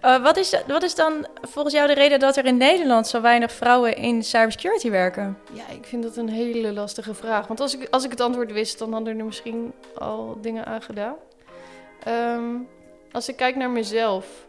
Eh, 0.00 0.22
wat, 0.22 0.36
is, 0.36 0.62
wat 0.66 0.82
is 0.82 0.94
dan 0.94 1.26
volgens 1.42 1.74
jou 1.74 1.86
de 1.86 1.94
reden 1.94 2.18
dat 2.18 2.36
er 2.36 2.44
in 2.44 2.56
Nederland 2.56 3.06
zo 3.06 3.20
weinig 3.20 3.52
vrouwen 3.52 3.96
in 3.96 4.22
cybersecurity 4.22 4.90
werken? 4.90 5.38
Ja, 5.52 5.62
ik 5.74 5.84
vind 5.84 6.02
dat 6.02 6.16
een 6.16 6.28
hele 6.28 6.72
lastige 6.72 7.14
vraag. 7.14 7.46
Want 7.46 7.60
als 7.60 7.76
ik, 7.76 7.88
als 7.90 8.04
ik 8.04 8.10
het 8.10 8.20
antwoord 8.20 8.52
wist, 8.52 8.78
dan 8.78 8.92
hadden 8.92 9.18
er 9.18 9.24
misschien 9.24 9.72
al 9.94 10.38
dingen 10.40 10.64
aan 10.64 10.82
gedaan. 10.82 11.14
Ehm, 12.02 12.44
als 13.12 13.28
ik 13.28 13.36
kijk 13.36 13.56
naar 13.56 13.70
mezelf. 13.70 14.45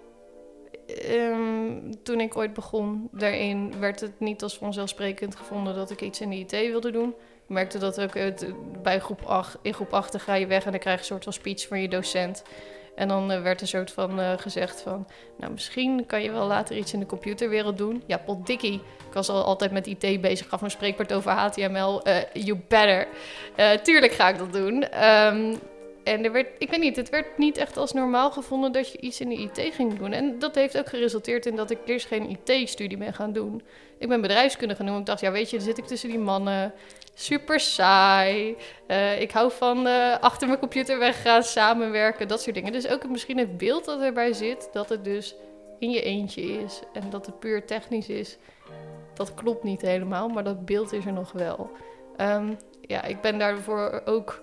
Ehm, 0.88 1.91
toen 2.03 2.20
ik 2.20 2.38
ooit 2.38 2.53
begon 2.53 3.10
daarin, 3.12 3.79
werd 3.79 4.00
het 4.00 4.20
niet 4.20 4.44
als 4.44 4.58
vanzelfsprekend 4.58 5.36
gevonden 5.36 5.75
dat 5.75 5.91
ik 5.91 6.01
iets 6.01 6.22
in 6.22 6.29
de 6.29 6.36
IT 6.36 6.51
wilde 6.51 6.91
doen. 6.91 7.10
Ik 7.44 7.53
merkte 7.53 7.77
dat 7.77 8.01
ook 8.01 8.13
het, 8.13 8.46
bij 8.82 9.00
groep 9.00 9.22
8, 9.22 9.58
in 9.62 9.74
groep 9.74 9.94
8 9.94 10.22
ga 10.22 10.34
je 10.34 10.48
weg 10.48 10.65
en 10.65 10.72
dan 10.72 10.79
krijg 10.79 10.96
je 10.96 11.01
een 11.01 11.08
soort 11.08 11.24
van 11.24 11.34
speech 11.34 11.67
van 11.67 11.82
je 11.82 11.88
docent. 11.88 12.44
En 12.96 13.08
dan 13.08 13.32
uh, 13.32 13.41
werd 13.41 13.62
een 13.62 13.67
soort 13.67 13.91
van 13.91 14.20
uh, 14.20 14.32
gezegd 14.38 14.82
van, 14.82 15.08
nou 15.38 15.51
misschien 15.51 16.06
kan 16.06 16.24
je 16.24 16.32
wel 16.32 16.48
later 16.48 16.77
iets 16.77 16.94
in 16.94 17.00
de 17.00 17.06
computerwereld 17.06 17.77
doen. 17.77 18.03
Ja, 18.06 18.17
potdikkie. 18.17 18.82
Ik 19.08 19.13
was 19.13 19.29
al 19.29 19.44
altijd 19.44 19.72
met 19.72 19.88
IT 19.88 20.22
bezig, 20.22 20.50
gaf 20.50 20.62
een 20.62 20.72
spreekwoord 20.72 21.13
over 21.13 21.32
HTML. 21.32 22.01
You 22.34 22.60
better. 22.67 23.08
tuurlijk 23.84 24.13
ga 24.13 24.29
ik 24.29 24.38
dat 24.38 24.53
doen. 24.53 25.03
Um, 25.06 25.60
en 26.07 26.25
ik 26.57 26.69
weet 26.69 26.79
niet, 26.79 26.95
het 26.95 27.09
werd 27.09 27.37
niet 27.37 27.57
echt 27.57 27.77
als 27.77 27.93
normaal 27.93 28.31
gevonden 28.31 28.71
dat 28.71 28.91
je 28.91 28.99
iets 28.99 29.21
in 29.21 29.29
de 29.29 29.35
IT 29.35 29.73
ging 29.75 29.97
doen. 29.97 30.11
En 30.13 30.39
dat 30.39 30.55
heeft 30.55 30.77
ook 30.77 30.87
geresulteerd 30.87 31.45
in 31.45 31.55
dat 31.55 31.69
ik 31.69 31.77
eerst 31.85 32.07
geen 32.07 32.37
IT-studie 32.43 32.97
ben 32.97 33.13
gaan 33.13 33.33
doen. 33.33 33.61
Ik 33.97 34.07
ben 34.07 34.21
bedrijfskunde 34.21 34.75
gaan 34.75 34.85
doen. 34.85 34.99
Ik 34.99 35.05
dacht, 35.05 35.21
ja, 35.21 35.31
weet 35.31 35.49
je, 35.49 35.57
dan 35.57 35.65
zit 35.65 35.77
ik 35.77 35.85
tussen 35.85 36.09
die 36.09 36.19
mannen. 36.19 36.73
Super 37.13 37.59
saai. 37.59 38.55
Uh, 38.87 39.21
ik 39.21 39.31
hou 39.31 39.51
van 39.51 39.87
uh, 39.87 40.19
achter 40.19 40.47
mijn 40.47 40.59
computer 40.59 40.99
weggaan, 40.99 41.43
samenwerken, 41.43 42.27
dat 42.27 42.41
soort 42.41 42.55
dingen. 42.55 42.71
Dus 42.71 42.87
ook 42.87 43.09
misschien 43.09 43.37
het 43.37 43.57
beeld 43.57 43.85
dat 43.85 44.01
erbij 44.01 44.33
zit, 44.33 44.69
dat 44.73 44.89
het 44.89 45.03
dus 45.03 45.35
in 45.79 45.91
je 45.91 46.01
eentje 46.01 46.41
is 46.41 46.79
en 46.93 47.09
dat 47.09 47.25
het 47.25 47.39
puur 47.39 47.65
technisch 47.65 48.09
is. 48.09 48.37
Dat 49.13 49.33
klopt 49.33 49.63
niet 49.63 49.81
helemaal, 49.81 50.27
maar 50.27 50.43
dat 50.43 50.65
beeld 50.65 50.93
is 50.93 51.05
er 51.05 51.13
nog 51.13 51.31
wel. 51.31 51.69
Um, 52.21 52.57
ja, 52.81 53.03
ik 53.03 53.21
ben 53.21 53.39
daarvoor 53.39 54.01
ook 54.05 54.41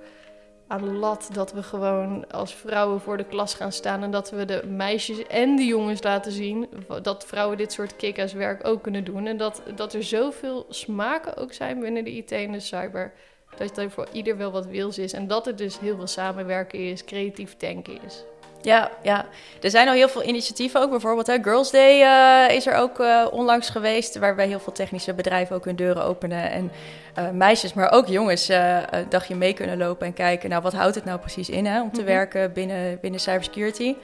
aan 0.66 0.98
lat 0.98 1.28
dat 1.32 1.52
we 1.52 1.62
gewoon 1.62 2.30
als 2.30 2.54
vrouwen 2.54 3.00
voor 3.00 3.16
de 3.16 3.24
klas 3.24 3.54
gaan 3.54 3.72
staan 3.72 4.02
en 4.02 4.10
dat 4.10 4.30
we 4.30 4.44
de 4.44 4.62
meisjes 4.66 5.26
en 5.26 5.56
de 5.56 5.64
jongens 5.64 6.02
laten 6.02 6.32
zien 6.32 6.68
dat 7.02 7.26
vrouwen 7.26 7.56
dit 7.56 7.72
soort 7.72 7.96
kick 7.96 8.16
werk 8.16 8.66
ook 8.66 8.82
kunnen 8.82 9.04
doen. 9.04 9.26
En 9.26 9.36
dat, 9.36 9.62
dat 9.74 9.94
er 9.94 10.02
zoveel 10.02 10.66
smaken 10.68 11.36
ook 11.36 11.52
zijn 11.52 11.80
binnen 11.80 12.04
de 12.04 12.10
IT 12.10 12.32
en 12.32 12.52
de 12.52 12.60
cyber. 12.60 13.12
Dat 13.56 13.78
er 13.78 13.90
voor 13.90 14.08
ieder 14.12 14.36
wel 14.36 14.50
wat 14.50 14.66
wils 14.66 14.98
is. 14.98 15.12
En 15.12 15.26
dat 15.26 15.44
het 15.44 15.58
dus 15.58 15.78
heel 15.78 15.96
veel 15.96 16.06
samenwerken 16.06 16.78
is, 16.78 17.04
creatief 17.04 17.56
denken 17.56 18.02
is. 18.02 18.24
Ja, 18.64 18.90
ja, 19.02 19.26
er 19.60 19.70
zijn 19.70 19.88
al 19.88 19.94
heel 19.94 20.08
veel 20.08 20.22
initiatieven 20.22 20.80
ook. 20.80 20.90
Bijvoorbeeld 20.90 21.26
hè, 21.26 21.42
Girls 21.42 21.70
Day 21.70 22.00
uh, 22.00 22.56
is 22.56 22.66
er 22.66 22.74
ook 22.74 22.98
uh, 23.00 23.26
onlangs 23.30 23.68
geweest, 23.68 24.18
waarbij 24.18 24.46
heel 24.46 24.60
veel 24.60 24.72
technische 24.72 25.14
bedrijven 25.14 25.56
ook 25.56 25.64
hun 25.64 25.76
deuren 25.76 26.04
openen. 26.04 26.50
En 26.50 26.70
uh, 27.18 27.30
meisjes, 27.30 27.72
maar 27.72 27.92
ook 27.92 28.06
jongens, 28.06 28.48
een 28.48 29.06
dagje 29.08 29.34
mee 29.34 29.52
kunnen 29.52 29.78
lopen 29.78 30.06
en 30.06 30.12
kijken, 30.12 30.50
nou 30.50 30.62
wat 30.62 30.72
houdt 30.72 30.94
het 30.94 31.04
nou 31.04 31.18
precies 31.18 31.48
in 31.48 31.66
hè, 31.66 31.80
om 31.80 31.92
te 31.92 32.00
mm 32.00 32.06
-hmm. 32.06 32.14
werken 32.14 32.52
binnen, 32.52 32.98
binnen 33.00 33.20
cybersecurity. 33.20 33.94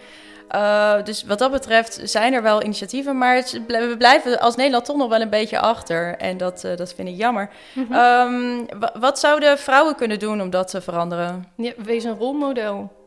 dus 1.04 1.24
wat 1.24 1.38
dat 1.38 1.50
betreft 1.50 2.00
zijn 2.02 2.32
er 2.32 2.42
wel 2.42 2.62
initiatieven, 2.62 3.18
maar 3.18 3.34
het, 3.34 3.60
we 3.66 3.94
blijven 3.98 4.40
als 4.40 4.56
Nederland 4.56 4.84
toch 4.84 4.96
nog 4.96 5.08
wel 5.08 5.20
een 5.20 5.30
beetje 5.30 5.60
achter. 5.60 6.16
En 6.16 6.36
dat, 6.36 6.60
dat 6.76 6.94
vind 6.94 7.08
ik 7.08 7.16
jammer. 7.16 7.50
Mm 7.72 7.86
-hmm. 7.90 7.96
um, 7.98 8.66
wat 9.00 9.18
zouden 9.18 9.58
vrouwen 9.58 9.94
kunnen 9.94 10.18
doen 10.18 10.40
om 10.40 10.50
dat 10.50 10.68
te 10.68 10.80
veranderen? 10.80 11.46
Ja, 11.56 11.72
wees 11.76 12.04
een 12.04 12.18
rolmodel. 12.18 12.98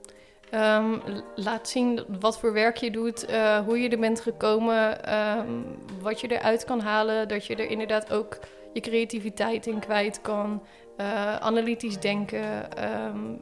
Um, 0.56 1.02
laat 1.36 1.70
zien 1.70 2.06
wat 2.20 2.40
voor 2.40 2.54
werk 2.54 2.78
je 2.78 2.92
doet, 2.92 3.30
uh, 3.30 3.60
hoe 3.60 3.82
je 3.82 3.90
er 3.90 4.00
bent 4.00 4.22
gekomen, 4.22 5.14
um, 5.38 5.78
wat 6.02 6.22
je 6.22 6.28
eruit 6.28 6.66
kan 6.66 6.80
halen. 6.80 7.28
Dat 7.28 7.46
je 7.46 7.56
er 7.56 7.70
inderdaad 7.70 8.14
ook 8.14 8.40
je 8.74 8.80
creativiteit 8.80 9.68
in 9.68 9.80
kwijt 9.80 10.22
kan, 10.22 10.64
uh, 10.98 11.36
analytisch 11.36 12.00
denken 12.00 12.68
um, 13.06 13.42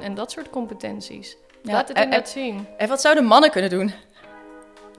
en 0.00 0.14
dat 0.14 0.30
soort 0.30 0.50
competenties. 0.50 1.36
Ja, 1.62 1.72
laat 1.72 1.88
het 1.88 1.96
inderdaad 1.96 2.28
zien. 2.28 2.66
En 2.76 2.88
wat 2.88 3.00
zouden 3.00 3.24
mannen 3.24 3.50
kunnen 3.50 3.70
doen? 3.70 3.92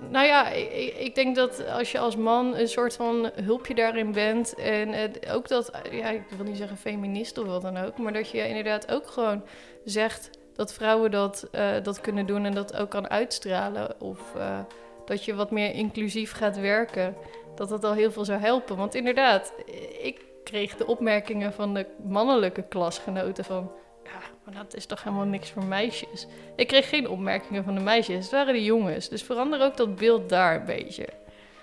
Nou 0.09 0.25
ja, 0.25 0.49
ik, 0.49 0.97
ik, 0.97 1.15
denk 1.15 1.35
dat 1.35 1.67
als 1.67 1.91
je 1.91 1.99
als 1.99 2.15
man 2.15 2.55
een 2.55 2.67
soort 2.67 2.95
van 2.95 3.31
hulpje 3.41 3.75
daarin 3.75 4.11
bent. 4.11 4.55
En 4.55 4.89
het, 4.89 5.29
ook 5.29 5.47
dat, 5.47 5.71
ja, 5.91 6.09
ik 6.09 6.23
wil 6.37 6.45
niet 6.45 6.57
zeggen 6.57 6.77
feminist 6.77 7.37
of 7.37 7.45
wat 7.45 7.61
dan 7.61 7.77
ook. 7.77 7.97
Maar 7.97 8.13
dat 8.13 8.29
je 8.29 8.47
inderdaad 8.47 8.91
ook 8.91 9.07
gewoon 9.07 9.43
zegt 9.85 10.29
dat 10.55 10.73
vrouwen 10.73 11.11
dat, 11.11 11.47
uh, 11.51 11.71
dat 11.83 12.01
kunnen 12.01 12.25
doen 12.25 12.45
en 12.45 12.53
dat 12.53 12.75
ook 12.75 12.89
kan 12.89 13.09
uitstralen. 13.09 14.01
Of 14.01 14.19
uh, 14.37 14.59
dat 15.05 15.25
je 15.25 15.35
wat 15.35 15.51
meer 15.51 15.73
inclusief 15.73 16.31
gaat 16.31 16.59
werken. 16.59 17.15
Dat 17.55 17.69
dat 17.69 17.83
al 17.83 17.93
heel 17.93 18.11
veel 18.11 18.25
zou 18.25 18.39
helpen. 18.39 18.77
Want 18.77 18.95
inderdaad, 18.95 19.53
ik 20.01 20.21
kreeg 20.43 20.77
de 20.77 20.87
opmerkingen 20.87 21.53
van 21.53 21.73
de 21.73 21.85
mannelijke 22.03 22.63
klasgenoten 22.69 23.45
van... 23.45 23.71
Ja, 24.03 24.19
maar 24.43 24.53
dat 24.53 24.75
is 24.75 24.85
toch 24.85 25.03
helemaal 25.03 25.25
niks 25.25 25.49
voor 25.49 25.63
meisjes. 25.63 26.27
Ik 26.55 26.67
kreeg 26.67 26.89
geen 26.89 27.09
opmerkingen 27.09 27.63
van 27.63 27.75
de 27.75 27.81
meisjes. 27.81 28.23
Het 28.23 28.31
waren 28.31 28.53
de 28.53 28.63
jongens. 28.63 29.09
Dus 29.09 29.23
verander 29.23 29.61
ook 29.61 29.77
dat 29.77 29.95
beeld 29.95 30.29
daar 30.29 30.55
een 30.55 30.65
beetje. 30.65 31.07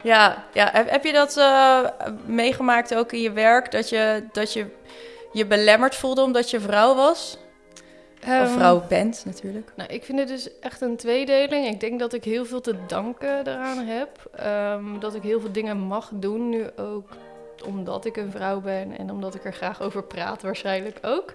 Ja, 0.02 0.44
ja. 0.52 0.70
heb 0.73 1.04
je 1.04 1.12
dat 1.12 1.40
meegemaakt 2.26 2.94
ook 2.94 3.12
in 3.12 3.20
je 3.20 3.32
werk? 3.32 3.70
Dat 3.70 3.88
je, 3.88 4.25
dat 4.32 4.52
je 4.52 4.66
je 5.32 5.47
belemmerd 5.47 5.94
voelde 5.94 6.23
omdat 6.23 6.50
je 6.50 6.61
vrouw 6.61 6.94
was? 6.94 7.38
Um, 8.28 8.42
of 8.42 8.52
vrouw 8.52 8.82
bent 8.88 9.22
natuurlijk. 9.24 9.72
Nou, 9.76 9.92
ik 9.92 10.04
vind 10.04 10.18
het 10.18 10.28
dus 10.28 10.58
echt 10.58 10.80
een 10.80 10.96
tweedeling. 10.96 11.66
Ik 11.66 11.80
denk 11.80 11.98
dat 11.98 12.12
ik 12.12 12.24
heel 12.24 12.44
veel 12.44 12.60
te 12.60 12.74
danken 12.86 13.46
eraan 13.46 13.78
heb. 13.78 14.08
Um, 14.76 15.00
dat 15.00 15.14
ik 15.14 15.22
heel 15.22 15.40
veel 15.40 15.52
dingen 15.52 15.78
mag 15.78 16.10
doen, 16.14 16.48
nu 16.48 16.64
ook 16.76 17.08
omdat 17.66 18.04
ik 18.04 18.16
een 18.16 18.30
vrouw 18.30 18.60
ben 18.60 18.98
en 18.98 19.10
omdat 19.10 19.34
ik 19.34 19.44
er 19.44 19.52
graag 19.52 19.82
over 19.82 20.02
praat, 20.02 20.42
waarschijnlijk 20.42 20.98
ook. 21.02 21.34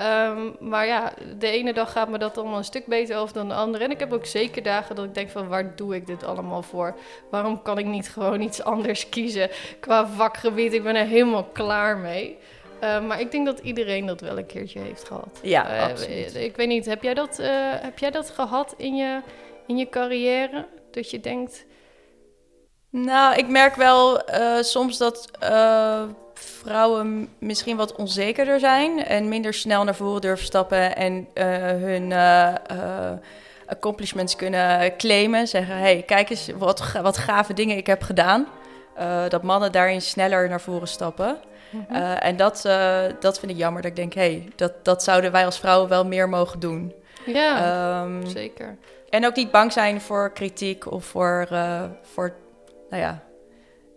Um, 0.00 0.56
maar 0.60 0.86
ja, 0.86 1.12
de 1.38 1.46
ene 1.46 1.72
dag 1.72 1.92
gaat 1.92 2.08
me 2.08 2.18
dat 2.18 2.38
allemaal 2.38 2.58
een 2.58 2.64
stuk 2.64 2.86
beter 2.86 3.16
af 3.16 3.32
dan 3.32 3.48
de 3.48 3.54
andere. 3.54 3.84
En 3.84 3.90
ik 3.90 3.98
heb 3.98 4.12
ook 4.12 4.26
zeker 4.26 4.62
dagen 4.62 4.96
dat 4.96 5.04
ik 5.04 5.14
denk 5.14 5.28
van 5.28 5.48
waar 5.48 5.76
doe 5.76 5.94
ik 5.94 6.06
dit 6.06 6.24
allemaal 6.24 6.62
voor? 6.62 6.96
Waarom 7.30 7.62
kan 7.62 7.78
ik 7.78 7.86
niet 7.86 8.08
gewoon 8.08 8.40
iets 8.40 8.62
anders 8.62 9.08
kiezen 9.08 9.50
qua 9.80 10.06
vakgebied? 10.06 10.72
Ik 10.72 10.82
ben 10.82 10.96
er 10.96 11.06
helemaal 11.06 11.44
klaar 11.44 11.96
mee. 11.96 12.38
Uh, 12.82 13.06
maar 13.06 13.20
ik 13.20 13.30
denk 13.30 13.46
dat 13.46 13.58
iedereen 13.58 14.06
dat 14.06 14.20
wel 14.20 14.38
een 14.38 14.46
keertje 14.46 14.80
heeft 14.80 15.04
gehad. 15.04 15.38
Ja, 15.42 15.76
uh, 15.76 15.90
absoluut. 15.90 16.34
Ik 16.34 16.56
weet 16.56 16.68
niet, 16.68 16.86
heb 16.86 17.02
jij 17.02 17.14
dat, 17.14 17.38
uh, 17.40 17.46
heb 17.80 17.98
jij 17.98 18.10
dat 18.10 18.30
gehad 18.30 18.74
in 18.76 18.96
je, 18.96 19.20
in 19.66 19.76
je 19.76 19.88
carrière? 19.88 20.66
Dat 20.90 21.10
je 21.10 21.20
denkt... 21.20 21.66
Nou, 22.90 23.36
ik 23.36 23.48
merk 23.48 23.74
wel 23.74 24.22
soms 24.60 24.98
dat 24.98 25.30
vrouwen 26.34 27.28
misschien 27.38 27.76
wat 27.76 27.96
onzekerder 27.96 28.60
zijn... 28.60 29.04
en 29.04 29.28
minder 29.28 29.54
snel 29.54 29.84
naar 29.84 29.94
voren 29.94 30.20
durven 30.20 30.46
stappen 30.46 30.96
en 30.96 31.28
hun 31.80 32.12
accomplishments 33.66 34.36
kunnen 34.36 34.96
claimen. 34.96 35.48
Zeggen, 35.48 35.78
hey, 35.78 36.02
kijk 36.06 36.30
eens 36.30 36.50
wat, 36.58 36.92
wat 37.02 37.16
gave 37.16 37.54
dingen 37.54 37.76
ik 37.76 37.86
heb 37.86 38.02
gedaan. 38.02 38.46
dat 39.28 39.42
mannen 39.42 39.72
daarin 39.72 40.02
sneller 40.02 40.48
naar 40.48 40.60
voren 40.60 40.88
stappen... 40.88 41.38
Uh, 41.90 42.24
en 42.24 42.36
dat, 42.36 42.64
uh, 42.66 43.00
dat 43.20 43.38
vind 43.38 43.52
ik 43.52 43.58
jammer. 43.58 43.82
Dat 43.82 43.90
ik 43.90 43.96
denk, 43.96 44.12
hé, 44.12 44.20
hey, 44.20 44.48
dat, 44.56 44.84
dat 44.84 45.02
zouden 45.02 45.32
wij 45.32 45.44
als 45.44 45.58
vrouwen 45.58 45.88
wel 45.88 46.06
meer 46.06 46.28
mogen 46.28 46.60
doen. 46.60 46.94
Ja, 47.26 48.02
um, 48.02 48.26
zeker. 48.26 48.76
En 49.08 49.26
ook 49.26 49.36
niet 49.36 49.50
bang 49.50 49.72
zijn 49.72 50.00
voor 50.00 50.32
kritiek 50.32 50.92
of 50.92 51.04
voor, 51.04 51.48
uh, 51.52 51.82
voor 52.02 52.34
nou 52.90 53.02
ja, 53.02 53.22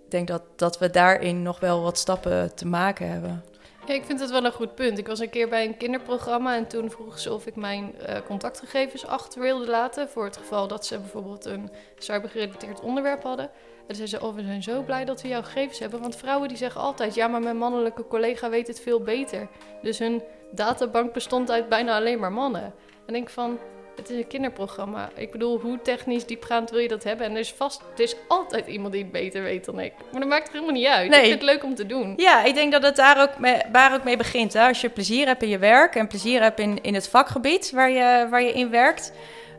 ik 0.05 0.11
denk 0.11 0.27
dat, 0.27 0.41
dat 0.55 0.77
we 0.77 0.89
daarin 0.89 1.41
nog 1.41 1.59
wel 1.59 1.81
wat 1.81 1.97
stappen 1.97 2.55
te 2.55 2.67
maken 2.67 3.09
hebben. 3.09 3.43
Ik 3.85 4.05
vind 4.05 4.19
het 4.19 4.29
wel 4.29 4.45
een 4.45 4.51
goed 4.51 4.75
punt. 4.75 4.97
Ik 4.97 5.07
was 5.07 5.19
een 5.19 5.29
keer 5.29 5.49
bij 5.49 5.65
een 5.65 5.77
kinderprogramma 5.77 6.55
en 6.55 6.67
toen 6.67 6.91
vroeg 6.91 7.19
ze 7.19 7.33
of 7.33 7.45
ik 7.45 7.55
mijn 7.55 7.95
uh, 7.99 8.15
contactgegevens 8.25 9.05
achter 9.05 9.41
wilde 9.41 9.67
laten. 9.67 10.09
Voor 10.09 10.23
het 10.23 10.37
geval 10.37 10.67
dat 10.67 10.85
ze 10.85 10.99
bijvoorbeeld 10.99 11.45
een 11.45 11.69
cybergerelateerd 11.97 12.81
onderwerp 12.81 13.23
hadden. 13.23 13.49
En 13.87 13.95
zei 13.95 14.07
ze, 14.07 14.21
oh, 14.21 14.35
we 14.35 14.43
zijn 14.43 14.63
zo 14.63 14.81
blij 14.81 15.05
dat 15.05 15.21
we 15.21 15.27
jouw 15.27 15.41
gegevens 15.41 15.79
hebben. 15.79 16.01
Want 16.01 16.15
vrouwen 16.15 16.47
die 16.47 16.57
zeggen 16.57 16.81
altijd, 16.81 17.15
ja, 17.15 17.27
maar 17.27 17.41
mijn 17.41 17.57
mannelijke 17.57 18.07
collega 18.07 18.49
weet 18.49 18.67
het 18.67 18.79
veel 18.79 19.01
beter. 19.01 19.47
Dus 19.81 19.99
hun 19.99 20.23
databank 20.51 21.13
bestond 21.13 21.51
uit 21.51 21.69
bijna 21.69 21.95
alleen 21.95 22.19
maar 22.19 22.31
mannen. 22.31 22.73
En 23.05 23.13
denk 23.13 23.29
van, 23.29 23.59
het 23.95 24.09
is 24.09 24.17
een 24.17 24.27
kinderprogramma. 24.27 25.09
Ik 25.15 25.31
bedoel, 25.31 25.59
hoe 25.59 25.79
technisch 25.81 26.25
diepgaand 26.25 26.69
wil 26.69 26.79
je 26.79 26.87
dat 26.87 27.03
hebben? 27.03 27.25
En 27.25 27.33
er 27.33 27.39
is 27.39 27.51
vast, 27.51 27.81
er 27.95 28.03
is 28.03 28.15
altijd 28.27 28.67
iemand 28.67 28.93
die 28.93 29.03
het 29.03 29.11
beter 29.11 29.43
weet 29.43 29.65
dan 29.65 29.79
ik. 29.79 29.93
Maar 30.11 30.19
dat 30.19 30.29
maakt 30.29 30.47
er 30.47 30.53
helemaal 30.53 30.75
niet 30.75 30.87
uit. 30.87 31.09
Nee. 31.09 31.19
Ik 31.19 31.25
vind 31.25 31.41
het 31.41 31.49
leuk 31.49 31.63
om 31.63 31.75
te 31.75 31.85
doen. 31.85 32.13
Ja, 32.17 32.43
ik 32.43 32.55
denk 32.55 32.71
dat 32.71 32.83
het 32.83 32.95
daar 32.95 33.21
ook 33.21 33.39
mee, 33.39 33.61
waar 33.71 33.93
ook 33.93 34.03
mee 34.03 34.17
begint. 34.17 34.53
Hè? 34.53 34.67
Als 34.67 34.81
je 34.81 34.89
plezier 34.89 35.27
hebt 35.27 35.43
in 35.43 35.49
je 35.49 35.57
werk 35.57 35.95
en 35.95 36.07
plezier 36.07 36.41
hebt 36.41 36.59
in, 36.59 36.79
in 36.81 36.93
het 36.93 37.07
vakgebied 37.07 37.71
waar 37.71 37.89
je, 37.89 38.27
waar 38.29 38.41
je 38.41 38.53
in 38.53 38.69
werkt 38.69 39.11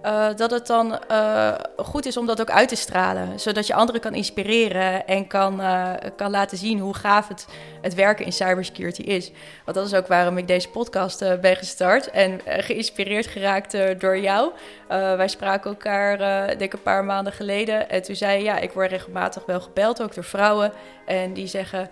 uh, 0.04 0.28
dat 0.36 0.50
het 0.50 0.66
dan 0.66 0.98
uh, 1.10 1.54
goed 1.76 2.06
is 2.06 2.16
om 2.16 2.26
dat 2.26 2.40
ook 2.40 2.50
uit 2.50 2.68
te 2.68 2.76
stralen. 2.76 3.40
Zodat 3.40 3.66
je 3.66 3.74
anderen 3.74 4.00
kan 4.00 4.14
inspireren 4.14 5.06
en 5.06 5.26
kan, 5.26 5.60
uh, 5.60 5.92
kan 6.16 6.30
laten 6.30 6.58
zien 6.58 6.78
hoe 6.78 6.94
gaaf 6.94 7.28
het, 7.28 7.46
het 7.80 7.94
werken 7.94 8.24
in 8.24 8.32
cybersecurity 8.32 9.02
is. 9.02 9.30
Want 9.64 9.76
dat 9.76 9.86
is 9.86 9.94
ook 9.94 10.06
waarom 10.06 10.38
ik 10.38 10.46
deze 10.46 10.68
podcast 10.68 11.40
ben 11.40 11.56
gestart 11.56 12.10
en 12.10 12.40
geïnspireerd 12.46 13.26
geraakt 13.26 13.76
door 13.98 14.18
jou. 14.18 14.52
wij 14.88 15.28
spraken 15.28 15.70
elkaar, 15.70 16.18
denk 16.58 16.72
een 16.72 16.82
paar 16.82 17.04
maanden 17.04 17.32
geleden. 17.32 17.90
En 17.90 18.02
toen 18.02 18.14
zei 18.14 18.38
je, 18.38 18.44
ja, 18.44 18.58
ik 18.58 18.72
word 18.72 18.90
regelmatig 18.90 19.46
wel 19.46 19.60
gebeld, 19.60 20.02
ook 20.02 20.14
door 20.14 20.24
vrouwen. 20.24 20.72
En 21.06 21.32
die 21.32 21.46
zeggen, 21.46 21.90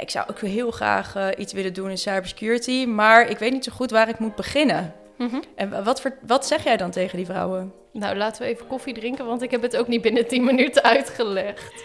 ik 0.00 0.10
zou 0.10 0.26
ook 0.30 0.40
heel 0.40 0.70
graag 0.70 1.36
iets 1.36 1.52
willen 1.52 1.74
doen 1.74 1.90
in 1.90 1.98
cybersecurity, 1.98 2.84
maar 2.86 3.30
ik 3.30 3.38
weet 3.38 3.52
niet 3.52 3.64
zo 3.64 3.72
goed 3.72 3.90
waar 3.90 4.08
ik 4.08 4.18
moet 4.18 4.34
beginnen. 4.34 4.94
Mhm. 5.16 5.40
En 5.54 5.84
wat, 5.84 6.02
wat 6.26 6.46
zeg 6.46 6.64
jij 6.64 6.76
dan 6.76 6.90
tegen 6.90 7.16
die 7.16 7.26
vrouwen? 7.26 7.72
Nou, 7.92 8.16
laten 8.16 8.42
we 8.42 8.48
even 8.48 8.66
koffie 8.66 8.94
drinken, 8.94 9.26
want 9.26 9.42
ik 9.42 9.50
heb 9.50 9.62
het 9.62 9.76
ook 9.76 9.88
niet 9.88 10.02
binnen 10.02 10.28
10 10.28 10.44
minuten 10.44 10.82
uitgelegd. 10.96 11.84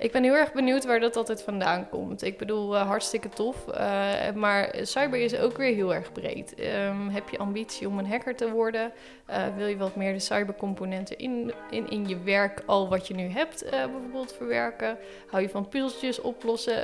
Ik 0.00 0.12
ben 0.12 0.22
heel 0.22 0.34
erg 0.34 0.52
benieuwd 0.52 0.84
waar 0.84 1.00
dat 1.00 1.16
altijd 1.16 1.42
vandaan 1.42 1.88
komt. 1.88 2.22
Ik 2.22 2.38
bedoel, 2.38 2.74
uh, 2.74 2.86
hartstikke 2.86 3.28
tof. 3.28 3.66
Uh, 3.68 4.32
maar 4.34 4.74
cyber 4.82 5.20
is 5.20 5.36
ook 5.36 5.56
weer 5.56 5.74
heel 5.74 5.94
erg 5.94 6.12
breed. 6.12 6.54
Um, 6.60 7.08
heb 7.08 7.28
je 7.28 7.38
ambitie 7.38 7.88
om 7.88 7.98
een 7.98 8.06
hacker 8.06 8.36
te 8.36 8.50
worden? 8.50 8.92
Uh, 9.30 9.56
wil 9.56 9.66
je 9.66 9.76
wat 9.76 9.96
meer 9.96 10.12
de 10.12 10.18
cybercomponenten 10.18 11.18
in, 11.18 11.52
in, 11.70 11.90
in 11.90 12.08
je 12.08 12.22
werk, 12.22 12.62
al 12.66 12.88
wat 12.88 13.08
je 13.08 13.14
nu 13.14 13.28
hebt, 13.28 13.70
bijvoorbeeld 13.70 14.32
verwerken? 14.32 14.98
Hou 15.26 15.42
je 15.42 15.48
van 15.48 15.68
puzzeltjes 15.68 16.20
oplossen? 16.20 16.74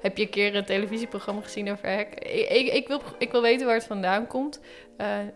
heb 0.00 0.16
je 0.16 0.22
een 0.22 0.30
keer 0.30 0.54
een 0.54 0.64
televisieprogramma 0.64 1.40
gezien 1.40 1.70
over 1.70 1.94
hack? 1.94 2.14
Ik, 2.14 2.48
ik, 2.48 2.72
ik, 2.72 2.88
wil, 2.88 3.00
ik 3.18 3.30
wil 3.32 3.42
weten 3.42 3.66
waar 3.66 3.74
het 3.74 3.84
vandaan 3.84 4.26
komt. 4.26 4.60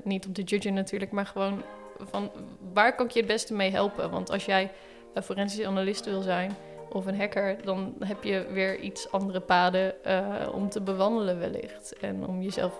niet 0.03 0.27
om 0.27 0.33
te 0.33 0.43
judgen 0.43 0.75
natuurlijk, 0.75 1.11
maar 1.11 1.27
gewoon 1.27 1.63
van 1.99 2.31
waar 2.73 2.95
kan 2.95 3.07
ik 3.07 3.13
je 3.13 3.19
het 3.19 3.29
beste 3.29 3.55
mee 3.55 3.71
helpen? 3.71 4.11
Want 4.11 4.31
als 4.31 4.45
jij 4.45 4.71
een 5.15 5.23
forensisch 5.23 5.67
analist 5.67 6.05
wil 6.05 6.21
zijn 6.21 6.57
of 6.95 7.07
een 7.07 7.19
hacker, 7.19 7.57
dan 7.65 7.95
heb 7.99 8.25
je 8.25 8.47
weer 8.53 8.79
iets 8.79 9.11
andere 9.11 9.41
paden 9.41 9.95
uh, 10.07 10.49
om 10.53 10.69
te 10.69 10.81
bewandelen 10.81 11.39
wellicht. 11.39 11.97
En 12.01 12.27
om 12.27 12.43
jezelf 12.43 12.79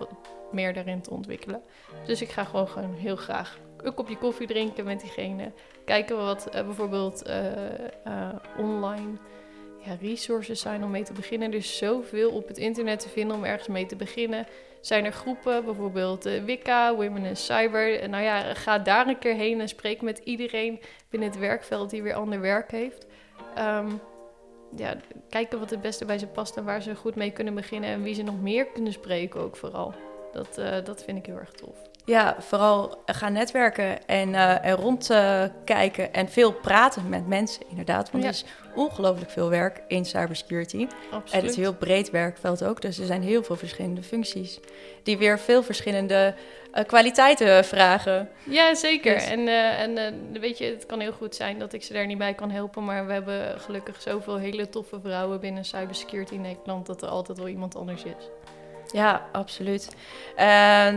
meer 0.53 0.75
daarin 0.75 1.01
te 1.01 1.11
ontwikkelen. 1.11 1.63
Dus 2.07 2.23
ik 2.23 2.31
ga 2.31 2.45
gewoon, 2.45 2.69
gewoon 2.69 2.95
heel 2.95 3.17
graag 3.17 3.59
een 3.77 3.95
kopje 3.95 4.17
koffie 4.17 4.47
drinken 4.47 4.85
met 4.85 5.01
diegene. 5.01 5.53
Kijken 5.85 6.17
wat 6.17 6.47
uh, 6.47 6.53
bijvoorbeeld 6.53 7.29
uh, 7.29 8.29
online 8.59 9.17
ja, 9.79 9.97
resources 10.01 10.61
zijn 10.61 10.85
om 10.85 10.91
mee 10.91 11.03
te 11.03 11.13
beginnen. 11.13 11.51
Er 11.51 11.57
is 11.57 11.77
zoveel 11.77 12.31
op 12.31 12.49
het 12.49 12.59
internet 12.59 13.01
te 13.01 13.09
vinden 13.09 13.37
om 13.37 13.45
ergens 13.45 13.69
mee 13.69 13.87
te 13.87 13.97
beginnen. 13.97 14.47
Zijn 14.81 15.05
er 15.05 15.13
groepen, 15.13 15.65
bijvoorbeeld 15.65 16.25
Wicca, 16.25 16.95
Women 16.95 17.25
in 17.25 17.37
Cyber. 17.37 18.09
Nou 18.09 18.23
ja, 18.23 18.55
ga 18.55 18.79
daar 18.79 19.07
een 19.07 19.19
keer 19.19 19.35
heen 19.35 19.61
en 19.61 19.69
spreek 19.69 20.03
met 20.03 20.19
iedereen 20.19 20.81
binnen 21.11 21.29
het 21.29 21.39
werkveld 21.39 21.91
die 21.91 22.03
weer 22.03 22.15
ander 22.15 22.41
werk 22.41 22.71
heeft. 22.71 23.07
Um, 23.59 24.01
ja, 24.77 24.97
kijken 25.29 25.59
wat 25.59 25.71
het 25.71 25.81
beste 25.81 26.05
bij 26.05 26.19
ze 26.19 26.27
past 26.27 26.57
en 26.57 26.65
waar 26.65 26.83
ze 26.83 26.97
goed 26.97 27.15
mee 27.15 27.31
kunnen 27.31 27.55
beginnen 27.55 27.91
en 27.91 28.03
wie 28.03 28.15
ze 28.15 28.23
nog 28.23 28.41
meer 28.41 28.67
kunnen 28.67 28.93
spreken 28.93 29.41
ook 29.41 29.57
vooral. 29.57 29.95
Dat, 30.33 30.59
uh, 30.59 30.85
dat 30.85 31.05
vind 31.05 31.19
ik 31.19 31.27
heel 31.27 31.39
erg 31.39 31.53
tof. 31.53 31.77
Ja, 32.07 32.37
vooral 32.39 33.03
gaan 33.07 33.33
netwerken 33.33 34.07
en, 34.07 34.29
uh, 34.29 34.65
en 34.65 34.75
rondkijken 34.75 36.05
uh, 36.05 36.19
en 36.19 36.29
veel 36.29 36.53
praten 36.53 37.09
met 37.09 37.27
mensen, 37.27 37.63
inderdaad. 37.69 38.11
Want 38.11 38.23
ja. 38.25 38.29
er 38.29 38.35
is 38.35 38.45
ongelooflijk 38.75 39.31
veel 39.31 39.49
werk 39.49 39.83
in 39.89 40.05
cybersecurity. 40.05 40.87
Absoluut. 41.05 41.33
En 41.33 41.41
het 41.41 41.51
is 41.51 41.57
heel 41.57 41.75
breed 41.75 42.11
werkveld 42.11 42.65
ook, 42.65 42.83
dus 42.83 42.99
er 42.99 43.07
zijn 43.07 43.23
heel 43.23 43.43
veel 43.43 43.57
verschillende 43.57 44.03
functies 44.03 44.61
die 45.03 45.19
weer 45.19 45.39
veel 45.39 45.63
verschillende 45.63 46.35
uh, 46.75 46.85
kwaliteiten 46.85 47.65
vragen. 47.65 48.29
Ja, 48.43 48.75
zeker. 48.75 49.15
Dus. 49.15 49.29
En, 49.29 49.49
en 49.97 50.41
weet 50.41 50.59
je, 50.59 50.65
het 50.65 50.87
kan 50.87 51.01
heel 51.01 51.13
goed 51.13 51.35
zijn 51.35 51.59
dat 51.59 51.73
ik 51.73 51.83
ze 51.83 51.93
daar 51.93 52.07
niet 52.07 52.19
bij 52.19 52.35
kan 52.35 52.51
helpen. 52.51 52.85
Maar 52.85 53.07
we 53.07 53.13
hebben 53.13 53.61
gelukkig 53.61 54.03
zoveel 54.03 54.37
hele 54.37 54.69
toffe 54.69 55.01
vrouwen 55.01 55.41
binnen 55.41 55.65
cybersecurity 55.65 56.35
in 56.35 56.41
Nederland 56.41 56.87
dat 56.87 57.03
er 57.03 57.09
altijd 57.09 57.39
wel 57.39 57.49
iemand 57.49 57.77
anders 57.77 58.03
is. 58.05 58.29
Ja, 58.95 59.27
absoluut. 59.33 59.89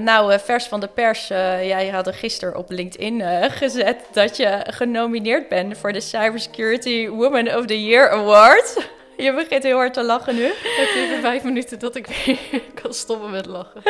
nou, 0.04 0.40
vers 0.40 0.66
van 0.66 0.80
de 0.80 0.88
pers. 0.88 1.28
jij 1.28 1.88
had 1.88 2.08
er 2.08 2.14
gisteren 2.14 2.58
op 2.58 2.70
LinkedIn 2.70 3.22
gezet 3.52 3.98
dat 4.12 4.38
je 4.38 4.66
genomineerd 4.68 5.50
bent 5.50 5.78
voor 5.78 5.94
de 5.94 6.02
Cybersecurity 6.02 7.08
Woman 7.08 7.56
of 7.56 7.66
the 7.66 7.86
Year 7.86 8.10
Award. 8.10 8.90
Je 9.26 9.34
begint 9.34 9.64
heel 9.64 9.76
hard 9.78 9.94
te 9.94 10.04
lachen 10.04 10.36
nu. 10.36 10.44
Het 10.64 10.90
even 10.96 11.22
vijf 11.22 11.44
minuten 11.44 11.80
dat 11.80 11.96
ik 11.96 12.08
weer 12.08 12.62
kan 12.82 12.94
stoppen 12.94 13.32
met 13.32 13.46
lachen. 13.46 13.82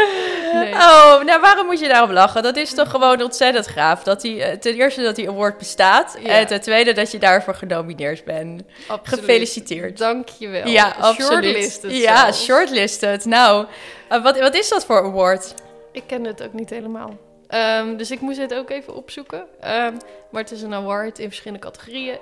Nee. 0.54 0.74
Oh, 0.74 1.24
nou 1.24 1.42
waarom 1.42 1.66
moet 1.66 1.80
je 1.80 1.88
daarom 1.88 2.12
lachen? 2.12 2.44
Dat 2.44 2.56
is 2.56 2.74
toch 2.74 2.90
gewoon 2.90 3.22
ontzettend 3.22 3.68
gaaf. 3.68 4.04
Dat 4.04 4.22
die, 4.22 4.44
eh, 4.44 4.58
ten 4.58 4.74
eerste 4.74 5.02
dat 5.02 5.16
die 5.16 5.30
award 5.30 5.58
bestaat. 5.58 6.18
Ja. 6.24 6.30
En 6.30 6.48
ten 6.48 6.62
tweede 6.62 6.94
dat 6.94 7.12
je 7.12 7.18
daarvoor 7.20 7.56
genomineerd 7.56 8.24
bent. 8.24 8.62
Absoluut. 8.88 9.20
Gefeliciteerd. 9.20 9.98
Dank 9.98 10.30
je 10.30 10.48
wel. 10.48 10.68
Ja, 10.68 10.96
absoluut. 11.00 11.44
Shortlisted 11.44 11.92
Ja, 11.92 12.22
zelfs. 12.24 12.44
shortlisted. 12.44 13.26
Nou, 13.26 13.66
uh, 14.12 14.24
wat, 14.24 14.40
wat 14.40 14.56
is 14.56 14.70
dat 14.70 14.86
voor 14.86 15.04
award? 15.04 15.54
Ik 15.92 16.04
ken 16.06 16.24
het 16.24 16.44
ook 16.44 16.54
niet 16.54 16.70
helemaal. 16.70 17.18
Um, 17.50 17.98
dus 17.98 18.12
ik 18.12 18.20
moest 18.20 18.38
het 18.38 18.54
ook 18.54 18.70
even 18.70 18.96
opzoeken. 18.96 19.40
Um, 19.40 19.98
maar 20.30 20.42
het 20.42 20.52
is 20.52 20.62
een 20.62 20.74
award 20.74 21.20
in 21.20 21.28
verschillende 21.28 21.60
categorieën. 21.66 22.18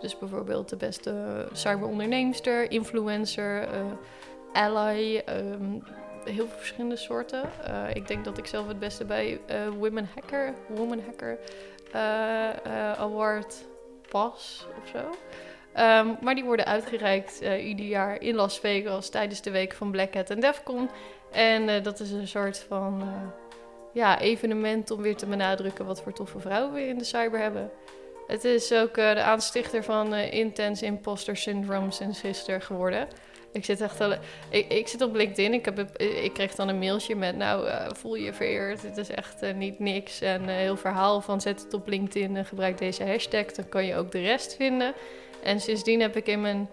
Dus 0.00 0.18
bijvoorbeeld 0.18 0.68
de 0.68 0.76
beste 0.76 1.46
cyberonderneemster, 1.52 2.70
influencer, 2.70 3.62
uh, 3.62 3.84
ally, 4.52 5.22
um, 5.28 5.82
heel 6.24 6.46
veel 6.46 6.56
verschillende 6.56 6.96
soorten. 6.96 7.50
Uh, 7.68 7.94
ik 7.94 8.08
denk 8.08 8.24
dat 8.24 8.38
ik 8.38 8.46
zelf 8.46 8.66
het 8.66 8.78
beste 8.78 9.04
bij 9.04 9.40
uh, 9.50 9.68
Women 9.78 10.08
Hacker, 10.14 10.54
Woman 10.68 11.00
Hacker 11.06 11.38
Award 12.98 13.64
pas 14.08 14.66
of 14.82 14.88
zo. 14.88 14.98
Um, 14.98 16.16
maar 16.20 16.34
die 16.34 16.44
worden 16.44 16.66
uitgereikt 16.66 17.40
ieder 17.40 17.86
jaar 17.86 18.22
in 18.22 18.34
Las 18.34 18.58
Vegas 18.58 19.08
tijdens 19.08 19.42
de 19.42 19.50
week 19.50 19.72
van 19.72 19.90
Black 19.90 20.14
Hat 20.14 20.30
en 20.30 20.40
Defcon. 20.40 20.90
En 21.30 21.82
dat 21.82 22.00
is 22.00 22.10
een 22.10 22.28
soort 22.28 22.58
van 22.58 23.02
ja, 23.92 24.20
evenement 24.20 24.90
om 24.90 25.02
weer 25.02 25.16
te 25.16 25.26
benadrukken 25.26 25.86
wat 25.86 26.02
voor 26.02 26.12
toffe 26.12 26.40
vrouwen 26.40 26.72
we 26.72 26.86
in 26.86 26.98
de 26.98 27.04
cyber 27.04 27.40
hebben. 27.40 27.70
Het 28.30 28.44
is 28.44 28.72
ook 28.72 28.96
uh, 28.96 29.14
de 29.14 29.22
aanstichter 29.22 29.84
van 29.84 30.14
uh, 30.14 30.32
Intense 30.32 30.84
Imposter 30.84 31.36
Syndrome 31.36 31.90
sinds 31.90 32.20
gisteren 32.20 32.62
geworden. 32.62 33.08
Ik 33.52 33.64
zit 33.64 33.80
echt 33.80 34.00
al, 34.00 34.12
ik, 34.50 34.72
ik, 34.72 34.88
zit 34.88 35.02
op 35.02 35.14
LinkedIn. 35.14 35.52
Ik, 35.52 35.64
heb, 35.64 35.96
ik 35.98 36.32
kreeg 36.32 36.54
dan 36.54 36.68
een 36.68 36.78
mailtje 36.78 37.16
met: 37.16 37.36
Nou, 37.36 37.66
uh, 37.66 37.86
voel 37.92 38.14
je 38.14 38.32
vereerd. 38.32 38.82
Het 38.82 38.96
is 38.96 39.10
echt 39.10 39.54
niet 39.54 39.78
niks. 39.78 40.20
En 40.20 40.48
heel 40.48 40.76
verhaal 40.76 41.20
van: 41.20 41.40
zet 41.40 41.62
het 41.62 41.74
op 41.74 41.88
LinkedIn 41.88 42.36
en 42.36 42.44
gebruik 42.44 42.78
deze 42.78 43.04
hashtag. 43.04 43.44
Dan 43.46 43.68
kan 43.68 43.86
je 43.86 43.96
ook 43.96 44.12
de 44.12 44.20
rest 44.20 44.56
vinden. 44.56 44.94
En 45.42 45.60
sindsdien 45.60 46.00
heb 46.00 46.16
ik 46.16 46.26
in 46.26 46.40
mijn 46.40 46.68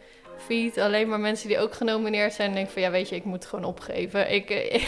alleen 0.78 1.10
maar 1.10 1.20
mensen 1.20 1.48
die 1.48 1.60
ook 1.60 1.74
genomineerd 1.74 2.34
zijn. 2.34 2.50
En 2.50 2.56
denk 2.56 2.70
van 2.70 2.82
ja, 2.82 2.92
weet 2.92 3.10
je, 3.10 3.16
ik 3.16 3.24
moet 3.24 3.46
gewoon 3.46 3.66
opgeven. 3.66 4.34
Ik, 4.34 4.50
eh, 4.50 4.84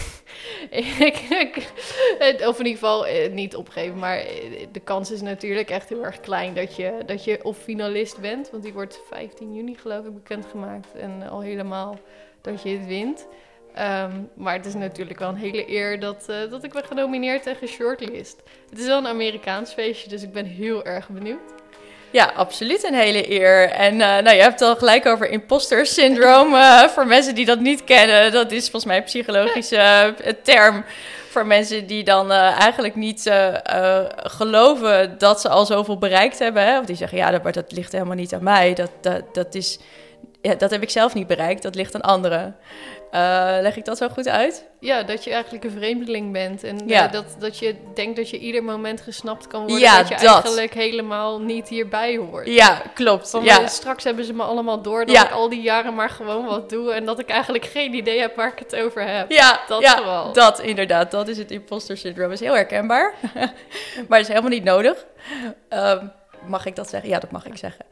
ik, 1.39 1.71
of 2.47 2.59
in 2.59 2.65
ieder 2.65 2.79
geval 2.79 3.07
eh, 3.07 3.31
niet 3.31 3.55
opgeven, 3.55 3.99
maar 3.99 4.17
eh, 4.17 4.67
de 4.71 4.79
kans 4.79 5.11
is 5.11 5.21
natuurlijk 5.21 5.69
echt 5.69 5.89
heel 5.89 6.05
erg 6.05 6.19
klein 6.19 6.53
dat 6.53 6.75
je, 6.75 6.97
dat 7.05 7.23
je 7.23 7.43
of 7.43 7.57
finalist 7.57 8.19
bent. 8.19 8.49
Want 8.49 8.63
die 8.63 8.73
wordt 8.73 9.01
15 9.07 9.55
juni 9.55 9.75
geloof 9.75 10.05
ik 10.05 10.13
bekendgemaakt. 10.13 10.95
En 10.95 11.29
al 11.29 11.41
helemaal 11.41 11.99
dat 12.41 12.61
je 12.61 12.69
het 12.69 12.87
wint. 12.87 13.27
Um, 13.69 14.29
maar 14.33 14.53
het 14.53 14.65
is 14.65 14.73
natuurlijk 14.73 15.19
wel 15.19 15.29
een 15.29 15.35
hele 15.35 15.69
eer 15.69 15.99
dat, 15.99 16.25
dat 16.49 16.63
ik 16.63 16.71
ben 16.71 16.83
genomineerd 16.83 17.45
en 17.45 17.55
geshortlist. 17.55 18.43
Het 18.69 18.79
is 18.79 18.85
wel 18.85 18.97
een 18.97 19.07
Amerikaans 19.07 19.73
feestje, 19.73 20.09
dus 20.09 20.23
ik 20.23 20.31
ben 20.31 20.45
heel 20.45 20.85
erg 20.85 21.09
benieuwd. 21.09 21.58
Ja, 22.11 22.31
absoluut 22.35 22.83
een 22.83 22.93
hele 22.93 23.31
eer. 23.31 23.69
En 23.69 23.93
uh, 23.93 23.99
nou, 23.99 24.35
je 24.35 24.41
hebt 24.41 24.59
het 24.59 24.69
al 24.69 24.75
gelijk 24.75 25.05
over 25.05 25.29
imposter 25.29 25.85
syndroom. 25.85 26.53
Uh, 26.53 26.83
voor 26.83 27.07
mensen 27.07 27.35
die 27.35 27.45
dat 27.45 27.59
niet 27.59 27.83
kennen, 27.83 28.31
dat 28.31 28.51
is 28.51 28.61
volgens 28.61 28.85
mij 28.85 28.97
een 28.97 29.03
psychologische 29.03 29.75
uh, 30.25 30.31
term. 30.43 30.83
Voor 31.29 31.45
mensen 31.45 31.87
die 31.87 32.03
dan 32.03 32.31
eigenlijk 32.31 32.95
niet 32.95 33.31
geloven 34.15 35.17
dat 35.17 35.41
ze 35.41 35.49
al 35.49 35.65
zoveel 35.65 35.97
bereikt 35.97 36.39
hebben. 36.39 36.63
Hè? 36.63 36.79
Of 36.79 36.85
die 36.85 36.95
zeggen, 36.95 37.17
ja, 37.17 37.31
dat, 37.31 37.53
dat 37.53 37.71
ligt 37.71 37.91
helemaal 37.91 38.15
niet 38.15 38.33
aan 38.33 38.43
mij. 38.43 38.73
Dat, 38.73 38.91
dat, 39.01 39.21
dat, 39.33 39.55
is, 39.55 39.79
ja, 40.41 40.55
dat 40.55 40.71
heb 40.71 40.81
ik 40.81 40.89
zelf 40.89 41.13
niet 41.13 41.27
bereikt, 41.27 41.63
dat 41.63 41.75
ligt 41.75 41.95
aan 41.95 42.01
anderen. 42.01 42.55
Uh, 43.11 43.57
leg 43.61 43.77
ik 43.77 43.85
dat 43.85 43.97
zo 43.97 44.09
goed 44.09 44.27
uit? 44.27 44.65
Ja, 44.79 45.03
dat 45.03 45.23
je 45.23 45.31
eigenlijk 45.31 45.63
een 45.63 45.71
vreemdeling 45.71 46.31
bent. 46.31 46.63
En 46.63 46.77
ja. 46.85 47.05
uh, 47.05 47.11
dat, 47.11 47.25
dat 47.39 47.57
je 47.57 47.75
denkt 47.93 48.15
dat 48.15 48.29
je 48.29 48.37
ieder 48.37 48.63
moment 48.63 49.01
gesnapt 49.01 49.47
kan 49.47 49.59
worden. 49.59 49.79
Ja, 49.79 49.97
dat 49.97 50.07
je 50.07 50.15
dat. 50.25 50.43
eigenlijk 50.43 50.73
helemaal 50.73 51.41
niet 51.41 51.67
hierbij 51.67 52.17
hoort. 52.17 52.47
Ja, 52.47 52.81
klopt. 52.93 53.29
Van, 53.29 53.43
ja. 53.43 53.67
Straks 53.67 54.03
hebben 54.03 54.25
ze 54.25 54.33
me 54.33 54.43
allemaal 54.43 54.81
door 54.81 55.05
dat 55.05 55.15
ik 55.15 55.31
al 55.31 55.49
die 55.49 55.61
jaren 55.61 55.95
maar 55.95 56.09
gewoon 56.09 56.45
wat 56.45 56.69
doe. 56.69 56.91
En 56.91 57.05
dat 57.05 57.19
ik 57.19 57.29
eigenlijk 57.29 57.65
geen 57.65 57.93
idee 57.93 58.19
heb 58.19 58.35
waar 58.35 58.51
ik 58.51 58.59
het 58.59 58.75
over 58.75 59.07
heb. 59.07 59.31
Ja, 59.31 59.59
dat 59.67 59.81
ja, 59.81 60.31
Dat 60.33 60.59
inderdaad. 60.59 61.11
Dat 61.11 61.27
is 61.27 61.37
het 61.37 61.51
imposter 61.51 61.97
syndroom. 61.97 62.31
is 62.31 62.39
heel 62.39 62.55
herkenbaar. 62.55 63.13
maar 64.07 64.19
is 64.19 64.27
helemaal 64.27 64.49
niet 64.49 64.63
nodig. 64.63 65.05
Um, 65.69 66.11
Mag 66.45 66.65
ik 66.65 66.75
dat 66.75 66.89
zeggen? 66.89 67.09
Ja, 67.09 67.19
dat 67.19 67.31
mag 67.31 67.45
ik 67.45 67.57
zeggen. 67.57 67.85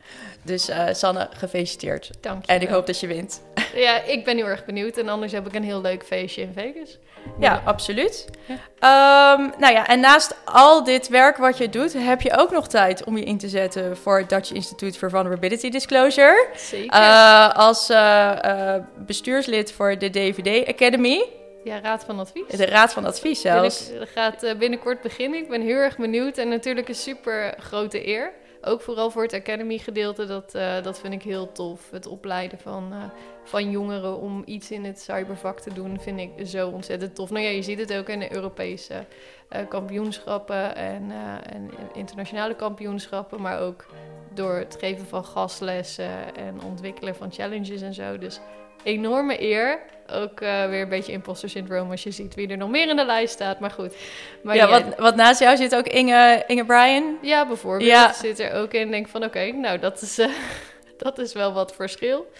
Dus 0.43 0.69
uh, 0.69 0.85
Sanne, 0.91 1.29
gefeliciteerd. 1.31 2.09
Dank 2.21 2.45
je. 2.45 2.51
En 2.51 2.61
ik 2.61 2.69
hoop 2.69 2.85
dat 2.85 2.99
je 2.99 3.07
wint. 3.07 3.41
Ja, 3.85 4.01
ik 4.01 4.23
ben 4.23 4.37
heel 4.37 4.45
erg 4.45 4.65
benieuwd. 4.65 4.97
En 4.97 5.09
anders 5.09 5.31
heb 5.31 5.47
ik 5.47 5.55
een 5.55 5.63
heel 5.63 5.81
leuk 5.81 6.03
feestje 6.03 6.41
in 6.41 6.53
Vegas. 6.53 6.97
Ja, 7.25 7.31
ja 7.39 7.61
absoluut. 7.65 8.25
Ja. 8.45 9.33
Um, 9.33 9.53
nou 9.57 9.73
ja, 9.73 9.87
en 9.87 9.99
naast 9.99 10.35
al 10.45 10.83
dit 10.83 11.07
werk 11.07 11.37
wat 11.37 11.57
je 11.57 11.69
doet, 11.69 11.93
heb 11.93 12.21
je 12.21 12.37
ook 12.37 12.51
nog 12.51 12.67
tijd 12.67 13.03
om 13.03 13.17
je 13.17 13.23
in 13.23 13.37
te 13.37 13.49
zetten 13.49 13.97
voor 13.97 14.17
het 14.17 14.29
Dutch 14.29 14.51
Institute 14.51 14.97
for 14.97 15.09
Vulnerability 15.09 15.69
Disclosure. 15.69 16.47
Zeker. 16.55 16.99
Uh, 16.99 17.49
als 17.55 17.89
uh, 17.89 18.75
bestuurslid 18.97 19.71
voor 19.71 19.97
de 19.97 20.09
DVD 20.09 20.67
Academy. 20.67 21.25
Ja, 21.63 21.79
Raad 21.79 22.03
van 22.03 22.19
Advies. 22.19 22.57
De 22.57 22.65
Raad 22.65 22.93
van 22.93 23.05
Advies 23.05 23.41
zelfs. 23.41 23.91
Dat 23.99 24.09
gaat 24.09 24.57
binnenkort 24.57 25.01
beginnen. 25.01 25.39
Ik 25.39 25.49
ben 25.49 25.61
heel 25.61 25.75
erg 25.75 25.97
benieuwd 25.97 26.37
en 26.37 26.49
natuurlijk 26.49 26.87
een 26.87 26.95
super 26.95 27.53
grote 27.59 28.07
eer. 28.07 28.31
Ook 28.61 28.81
vooral 28.81 29.11
voor 29.11 29.23
het 29.23 29.33
Academy 29.33 29.77
gedeelte, 29.77 30.25
dat, 30.25 30.55
eh, 30.55 30.83
dat 30.83 30.99
vind 30.99 31.13
ik 31.13 31.23
heel 31.23 31.51
tof. 31.51 31.91
Het 31.91 32.07
opleiden 32.07 32.59
van, 32.59 32.93
eh, 32.93 33.03
van 33.43 33.69
jongeren 33.71 34.17
om 34.19 34.41
iets 34.45 34.71
in 34.71 34.85
het 34.85 34.99
cybervak 34.99 35.59
te 35.59 35.73
doen, 35.73 35.99
vind 35.99 36.19
ik 36.19 36.47
zo 36.47 36.69
ontzettend 36.69 37.15
tof. 37.15 37.29
Nou 37.29 37.43
ja, 37.43 37.49
je 37.49 37.61
ziet 37.61 37.79
het 37.79 37.93
ook 37.93 38.09
in 38.09 38.19
de 38.19 38.33
Europese 38.33 39.05
uh, 39.49 39.59
kampioenschappen 39.69 40.75
en, 40.75 41.11
en 41.51 41.71
internationale 41.93 42.55
kampioenschappen, 42.55 43.41
maar 43.41 43.59
ook 43.59 43.85
door 44.33 44.53
het 44.53 44.77
geven 44.79 45.05
van 45.05 45.25
gastlessen 45.25 46.35
en 46.35 46.61
ontwikkelen 46.61 47.15
van 47.15 47.31
challenges 47.31 47.81
en 47.81 47.93
zo. 47.93 48.17
Dus 48.17 48.39
enorme 48.83 49.41
eer. 49.41 49.79
Ook 50.13 50.41
uh, 50.41 50.69
weer 50.69 50.81
een 50.81 50.89
beetje 50.89 51.11
imposter 51.11 51.49
syndroom 51.49 51.91
als 51.91 52.03
je 52.03 52.11
ziet 52.11 52.35
wie 52.35 52.47
er 52.47 52.57
nog 52.57 52.69
meer 52.69 52.89
in 52.89 52.95
de 52.95 53.05
lijst 53.05 53.33
staat. 53.33 53.59
Maar 53.59 53.71
goed. 53.71 53.95
Maar 54.43 54.55
ja, 54.55 54.67
wat, 54.67 54.83
wat 54.97 55.15
naast 55.15 55.39
jou 55.39 55.57
zit 55.57 55.75
ook 55.75 55.87
Inge, 55.87 56.43
Inge 56.47 56.65
Bryan. 56.65 57.17
Ja, 57.21 57.47
bijvoorbeeld. 57.47 57.89
Ja. 57.89 58.13
Zit 58.13 58.39
er 58.39 58.53
ook 58.53 58.73
in. 58.73 58.91
Denk 58.91 59.07
van 59.07 59.23
oké, 59.23 59.51
nou 59.51 59.79
dat 59.79 60.01
is, 60.01 60.19
uh, 60.19 60.27
dat 60.97 61.19
is 61.19 61.33
wel 61.33 61.53
wat 61.53 61.75
verschil. 61.75 62.31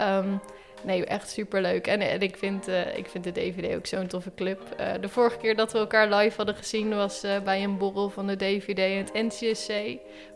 Um, 0.00 0.40
Nee, 0.84 1.06
echt 1.06 1.30
superleuk. 1.30 1.86
En, 1.86 2.00
en 2.00 2.20
ik, 2.20 2.36
vind, 2.36 2.68
uh, 2.68 2.96
ik 2.96 3.08
vind 3.08 3.24
de 3.24 3.32
DVD 3.32 3.74
ook 3.76 3.86
zo'n 3.86 4.06
toffe 4.06 4.34
club. 4.34 4.60
Uh, 4.80 4.86
de 5.00 5.08
vorige 5.08 5.36
keer 5.36 5.56
dat 5.56 5.72
we 5.72 5.78
elkaar 5.78 6.08
live 6.14 6.36
hadden 6.36 6.54
gezien 6.54 6.96
was 6.96 7.24
uh, 7.24 7.40
bij 7.40 7.62
een 7.62 7.78
borrel 7.78 8.10
van 8.10 8.26
de 8.26 8.36
DVD 8.36 8.78
en 8.78 8.96
het 8.96 9.12
NCSC. 9.12 9.72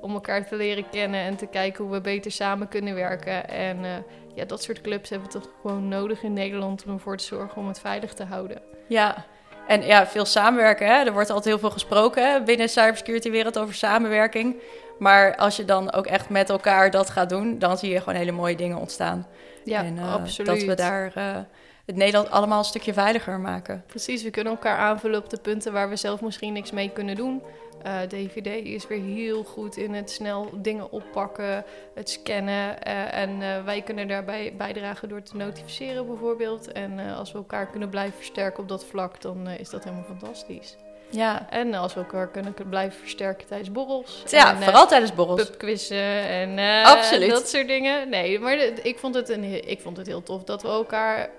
Om 0.01 0.13
elkaar 0.13 0.47
te 0.47 0.57
leren 0.57 0.89
kennen 0.91 1.21
en 1.21 1.37
te 1.37 1.47
kijken 1.47 1.85
hoe 1.85 1.93
we 1.93 2.01
beter 2.01 2.31
samen 2.31 2.69
kunnen 2.69 2.95
werken. 2.95 3.49
En 3.49 4.05
ja, 4.35 4.45
dat 4.45 4.63
soort 4.63 4.81
clubs 4.81 5.11
hebben 5.11 5.29
we 5.29 5.39
toch 5.39 5.51
gewoon 5.61 5.89
nodig 5.89 6.23
in 6.23 6.33
Nederland 6.33 6.85
om 6.87 6.93
ervoor 6.93 7.17
te 7.17 7.25
zorgen 7.25 7.57
om 7.57 7.69
het 7.69 7.81
veilig 7.81 8.15
te 8.15 8.25
houden. 8.25 8.63
Ja, 8.89 9.27
en 9.67 9.83
ja, 9.83 10.07
veel 10.07 10.25
samenwerken. 10.25 10.87
Hè? 10.87 11.05
Er 11.05 11.13
wordt 11.13 11.31
altijd 11.31 11.49
heel 11.49 11.59
veel 11.59 11.71
gesproken 11.71 12.45
binnen 12.45 12.67
de 12.67 12.73
cybersecurity-wereld 12.73 13.59
over 13.59 13.75
samenwerking. 13.75 14.57
Maar 14.99 15.37
als 15.37 15.57
je 15.57 15.65
dan 15.65 15.93
ook 15.93 16.07
echt 16.07 16.29
met 16.29 16.51
elkaar 16.51 16.91
dat 16.91 17.11
gaat 17.11 17.29
doen, 17.29 17.59
dan 17.59 17.79
zie 17.79 17.91
je 17.91 17.99
gewoon 17.99 18.15
hele 18.15 18.33
mooie 18.33 18.57
dingen 18.57 18.77
ontstaan. 18.77 19.27
Ja, 19.65 19.85
en, 19.85 19.97
uh, 19.97 20.15
absoluut. 20.15 20.51
Dat 20.51 20.63
we 20.63 20.75
daar 20.75 21.13
uh, 21.19 21.37
het 21.85 21.97
Nederland 21.97 22.31
allemaal 22.31 22.59
een 22.59 22.65
stukje 22.65 22.93
veiliger 22.93 23.41
maken. 23.41 23.85
Precies, 23.87 24.23
we 24.23 24.31
kunnen 24.31 24.53
elkaar 24.53 24.77
aanvullen 24.77 25.19
op 25.19 25.31
de 25.31 25.39
punten 25.39 25.73
waar 25.73 25.89
we 25.89 25.97
zelf 25.97 26.21
misschien 26.21 26.53
niks 26.53 26.71
mee 26.71 26.91
kunnen 26.91 27.15
doen. 27.15 27.43
Uh, 27.87 28.03
eh, 28.03 28.09
DVD 28.09 28.47
is 28.65 28.87
weer 28.87 29.03
heel 29.03 29.45
goed 29.45 29.77
in 29.77 29.95
het 29.95 30.11
snel 30.11 30.51
dingen 30.55 30.91
oppakken, 30.91 31.65
het 31.95 32.11
scannen. 32.11 32.83
en 33.13 33.65
wij 33.65 33.83
kunnen 33.83 34.09
daarbij 34.09 34.55
bijdragen 34.57 35.09
door 35.09 35.23
te 35.23 35.37
notificeren 35.37 36.07
bijvoorbeeld. 36.07 36.73
En 36.73 36.99
als 36.99 37.33
we 37.33 37.39
elkaar 37.39 37.67
kunnen 37.67 37.89
blijven 37.89 38.17
versterken 38.17 38.63
op 38.63 38.69
dat 38.69 38.85
vlak, 38.85 39.21
dan 39.21 39.49
is 39.49 39.71
dat 39.71 39.85
helemaal 39.85 40.05
fantastisch. 40.05 40.77
Ja. 41.11 41.47
En 41.51 41.75
als 41.75 41.95
we 41.95 42.01
elkaar 42.01 42.29
kunnen 42.29 42.55
blijven 42.69 43.01
versterken 43.01 43.47
tijdens 43.47 43.73
borrels. 43.73 44.23
Ja, 44.27 44.51
en, 44.51 44.63
vooral 44.63 44.83
uh, 44.83 44.89
tijdens 44.89 45.15
borrels. 45.15 45.45
Pubquizzen 45.45 46.29
en 46.29 46.59
uh, 46.59 47.29
dat 47.29 47.49
soort 47.49 47.67
dingen. 47.67 48.09
Nee, 48.09 48.39
maar 48.39 48.59
ik 48.83 48.99
vond, 48.99 49.15
het 49.15 49.29
een, 49.29 49.69
ik 49.69 49.81
vond 49.81 49.97
het 49.97 50.07
heel 50.07 50.23
tof 50.23 50.45
dat 50.45 50.63
we 50.63 50.69
elkaar 50.69 51.31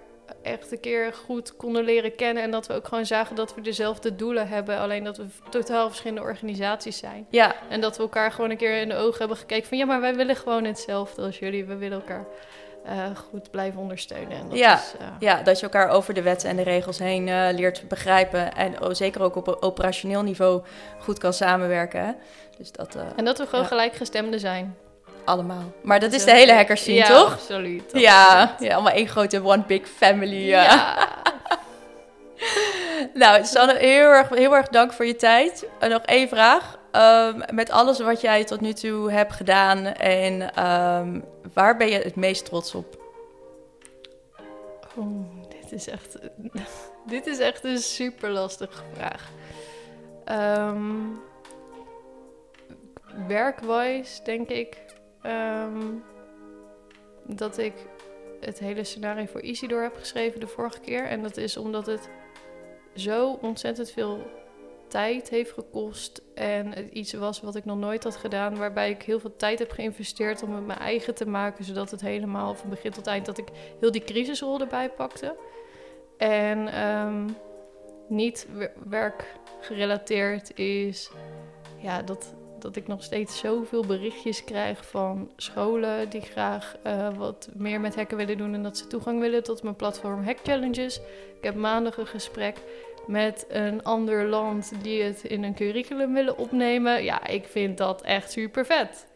echt 0.41 0.71
een 0.71 0.79
keer 0.79 1.13
goed 1.13 1.55
konden 1.55 1.83
leren 1.83 2.15
kennen. 2.15 2.43
En 2.43 2.51
dat 2.51 2.67
we 2.67 2.73
ook 2.73 2.87
gewoon 2.87 3.05
zagen 3.05 3.35
dat 3.35 3.55
we 3.55 3.61
dezelfde 3.61 4.15
doelen 4.15 4.47
hebben. 4.47 4.77
Alleen 4.77 5.03
dat 5.03 5.17
we 5.17 5.25
totaal 5.49 5.87
verschillende 5.87 6.21
organisaties 6.21 6.97
zijn. 6.97 7.27
Ja. 7.29 7.55
En 7.69 7.81
dat 7.81 7.97
we 7.97 8.03
elkaar 8.03 8.31
gewoon 8.31 8.49
een 8.49 8.57
keer 8.57 8.81
in 8.81 8.89
de 8.89 8.95
ogen 8.95 9.19
hebben 9.19 9.37
gekeken 9.37 9.67
van... 9.67 9.77
ja, 9.77 9.85
maar 9.85 10.01
wij 10.01 10.15
willen 10.15 10.35
gewoon 10.35 10.63
hetzelfde 10.63 11.21
als 11.21 11.39
jullie. 11.39 11.65
We 11.65 11.75
willen 11.75 11.99
elkaar 11.99 12.25
uh, 12.89 13.17
goed 13.29 13.51
blijven 13.51 13.79
ondersteunen. 13.79 14.37
En 14.37 14.49
dat 14.49 14.57
ja, 14.57 14.75
is, 14.75 14.93
uh... 15.01 15.07
ja, 15.19 15.41
dat 15.41 15.57
je 15.57 15.63
elkaar 15.63 15.89
over 15.89 16.13
de 16.13 16.21
wetten 16.21 16.49
en 16.49 16.55
de 16.55 16.63
regels 16.63 16.99
heen 16.99 17.27
uh, 17.27 17.47
leert 17.51 17.87
begrijpen. 17.87 18.55
En 18.55 18.83
oh, 18.83 18.93
zeker 18.93 19.21
ook 19.21 19.35
op 19.35 19.57
operationeel 19.59 20.21
niveau 20.21 20.61
goed 20.99 21.17
kan 21.17 21.33
samenwerken. 21.33 22.05
Hè? 22.05 22.11
Dus 22.57 22.71
dat, 22.71 22.97
en 23.15 23.25
dat 23.25 23.37
we 23.37 23.45
gewoon 23.45 23.61
ja. 23.61 23.67
gelijkgestemden 23.67 24.39
zijn. 24.39 24.75
Allemaal. 25.25 25.71
Maar 25.81 25.99
dat, 25.99 26.11
dat 26.11 26.19
is 26.19 26.25
de 26.25 26.31
hele 26.31 26.53
hackers 26.53 26.83
zien, 26.83 26.95
ja, 26.95 27.05
toch? 27.05 27.33
Absoluut, 27.33 27.83
absoluut. 27.83 28.03
Ja, 28.03 28.55
ja, 28.59 28.73
allemaal 28.73 28.93
één 28.93 29.07
grote 29.07 29.43
one 29.43 29.63
big 29.67 29.87
family. 29.87 30.47
Ja. 30.47 30.97
nou, 33.13 33.45
Sanne, 33.45 33.77
heel 33.77 34.11
erg, 34.11 34.29
heel 34.29 34.55
erg 34.55 34.67
dank 34.67 34.93
voor 34.93 35.05
je 35.05 35.15
tijd. 35.15 35.65
En 35.79 35.89
nog 35.89 36.01
één 36.01 36.27
vraag. 36.27 36.77
Um, 36.97 37.41
met 37.53 37.69
alles 37.69 37.99
wat 37.99 38.21
jij 38.21 38.43
tot 38.43 38.61
nu 38.61 38.73
toe 38.73 39.11
hebt 39.11 39.33
gedaan 39.33 39.85
en 39.85 40.63
um, 40.65 41.23
Waar 41.53 41.77
ben 41.77 41.89
je 41.89 41.97
het 41.97 42.15
meest 42.15 42.45
trots 42.45 42.75
op? 42.75 43.05
Dit 45.49 45.71
is 45.71 45.87
echt, 45.87 46.17
dit 47.05 47.27
is 47.27 47.39
echt 47.39 47.63
een 47.63 47.77
super 47.99 48.29
lastige 48.29 48.83
vraag. 48.93 49.31
Um, 50.69 51.19
werkwise 53.27 54.23
denk 54.23 54.49
ik 54.49 54.77
dat 57.23 57.57
ik 57.57 57.73
het 58.39 58.59
hele 58.59 58.83
scenario 58.83 59.25
voor 59.25 59.41
Isidor 59.41 59.81
heb 59.81 59.95
geschreven 59.95 60.39
de 60.39 60.47
vorige 60.47 60.79
keer. 60.79 61.05
En 61.05 61.21
dat 61.21 61.37
is 61.37 61.57
omdat 61.57 61.85
het 61.85 62.09
zo 62.95 63.37
ontzettend 63.41 63.91
veel 63.91 64.19
tijd 64.87 65.29
heeft 65.29 65.51
gekost. 65.51 66.21
En 66.33 66.73
het 66.73 66.89
iets 66.91 67.13
was 67.13 67.41
wat 67.41 67.55
ik 67.55 67.65
nog 67.65 67.77
nooit 67.77 68.03
had 68.03 68.15
gedaan. 68.15 68.57
Waarbij 68.57 68.89
ik 68.89 69.03
heel 69.03 69.19
veel 69.19 69.35
tijd 69.35 69.59
heb 69.59 69.71
geïnvesteerd 69.71 70.43
om 70.43 70.55
het 70.55 70.65
mijn 70.65 70.79
eigen 70.79 71.15
te 71.15 71.27
maken. 71.27 71.65
Zodat 71.65 71.91
het 71.91 72.01
helemaal 72.01 72.55
van 72.55 72.69
begin 72.69 72.91
tot 72.91 73.07
eind 73.07 73.25
dat 73.25 73.37
ik 73.37 73.47
heel 73.79 73.91
die 73.91 74.03
crisisrol 74.03 74.59
erbij 74.59 74.89
pakte. 74.89 75.35
En 76.17 76.83
um, 76.87 77.35
niet 78.07 78.47
werkgerelateerd 78.89 80.59
is 80.59 81.11
ja, 81.77 82.01
dat, 82.01 82.33
dat 82.59 82.75
ik 82.75 82.87
nog 82.87 83.03
steeds 83.03 83.37
zoveel 83.37 83.85
berichtjes 83.85 84.43
krijg 84.43 84.85
van 84.85 85.31
scholen 85.35 86.09
die 86.09 86.21
graag 86.21 86.75
uh, 86.83 87.17
wat 87.17 87.49
meer 87.53 87.79
met 87.79 87.95
hacken 87.95 88.17
willen 88.17 88.37
doen 88.37 88.53
en 88.53 88.63
dat 88.63 88.77
ze 88.77 88.87
toegang 88.87 89.19
willen 89.19 89.43
tot 89.43 89.63
mijn 89.63 89.75
platform 89.75 90.23
Hack 90.23 90.37
Challenges. 90.43 90.97
Ik 91.37 91.43
heb 91.43 91.55
maandag 91.55 91.97
een 91.97 92.07
gesprek 92.07 92.57
met 93.07 93.45
een 93.49 93.83
ander 93.83 94.25
land 94.25 94.71
die 94.81 95.03
het 95.03 95.23
in 95.23 95.43
een 95.43 95.55
curriculum 95.55 96.13
willen 96.13 96.37
opnemen. 96.37 97.03
Ja, 97.03 97.27
ik 97.27 97.47
vind 97.47 97.77
dat 97.77 98.01
echt 98.01 98.31
super 98.31 98.65
vet. 98.65 99.07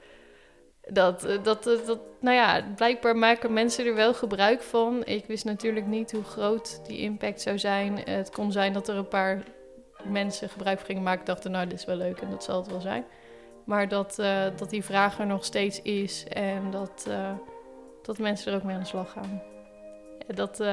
Dat, 0.82 1.24
eh, 1.24 1.44
dat, 1.44 1.64
dat, 1.64 1.86
dat, 1.86 2.00
nou 2.20 2.36
ja, 2.36 2.66
blijkbaar 2.76 3.16
maken 3.16 3.54
mensen 3.54 3.86
er 3.86 3.96
wel 3.96 4.14
gebruik 4.14 4.62
van. 4.62 5.06
Ik 5.06 5.26
wist 5.26 5.46
natuurlijk 5.46 5.86
niet 5.86 6.12
hoe 6.12 6.24
groot 6.24 6.82
die 6.88 7.00
impact 7.00 7.42
zou 7.42 7.60
zijn. 7.60 8.00
Het 8.04 8.30
kon 8.30 8.52
zijn 8.52 8.74
dat 8.74 8.88
er 8.88 8.96
een 8.96 9.08
paar 9.08 9.44
mensen 10.04 10.50
gebruik 10.50 10.80
gingen 10.80 11.04
maken. 11.04 11.26
dachten, 11.26 11.52
nou, 11.52 11.68
dit 11.68 11.80
is 11.80 11.86
wel 11.86 11.96
leuk 11.96 12.22
en 12.22 12.30
dat 12.30 12.44
zal 12.44 12.58
het 12.62 12.72
wel 12.72 12.82
zijn. 12.82 13.06
Maar 13.66 13.88
dat, 13.88 14.18
uh, 14.20 14.46
dat 14.56 14.70
die 14.70 14.84
vraag 14.84 15.20
er 15.20 15.26
nog 15.26 15.46
steeds 15.46 15.82
is 15.82 16.26
en 16.28 16.72
dat, 16.72 17.10
dat 18.02 18.18
mensen 18.18 18.52
er 18.52 18.58
ook 18.58 18.64
mee 18.64 18.76
aan 18.76 18.82
de 18.82 18.88
slag 18.88 19.12
gaan 19.12 19.51
dat, 20.28 20.60
uh, 20.60 20.68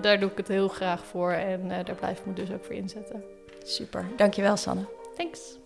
daar 0.00 0.20
doe 0.20 0.30
ik 0.30 0.36
het 0.36 0.48
heel 0.48 0.68
graag 0.68 1.04
voor 1.04 1.32
en 1.32 1.64
uh, 1.64 1.84
daar 1.84 1.94
blijf 1.94 2.18
ik 2.18 2.26
me 2.26 2.32
dus 2.32 2.52
ook 2.52 2.64
voor 2.64 2.74
inzetten. 2.74 3.24
Super, 3.64 4.04
dankjewel 4.16 4.56
Sanne. 4.56 4.84
Thanks. 5.16 5.58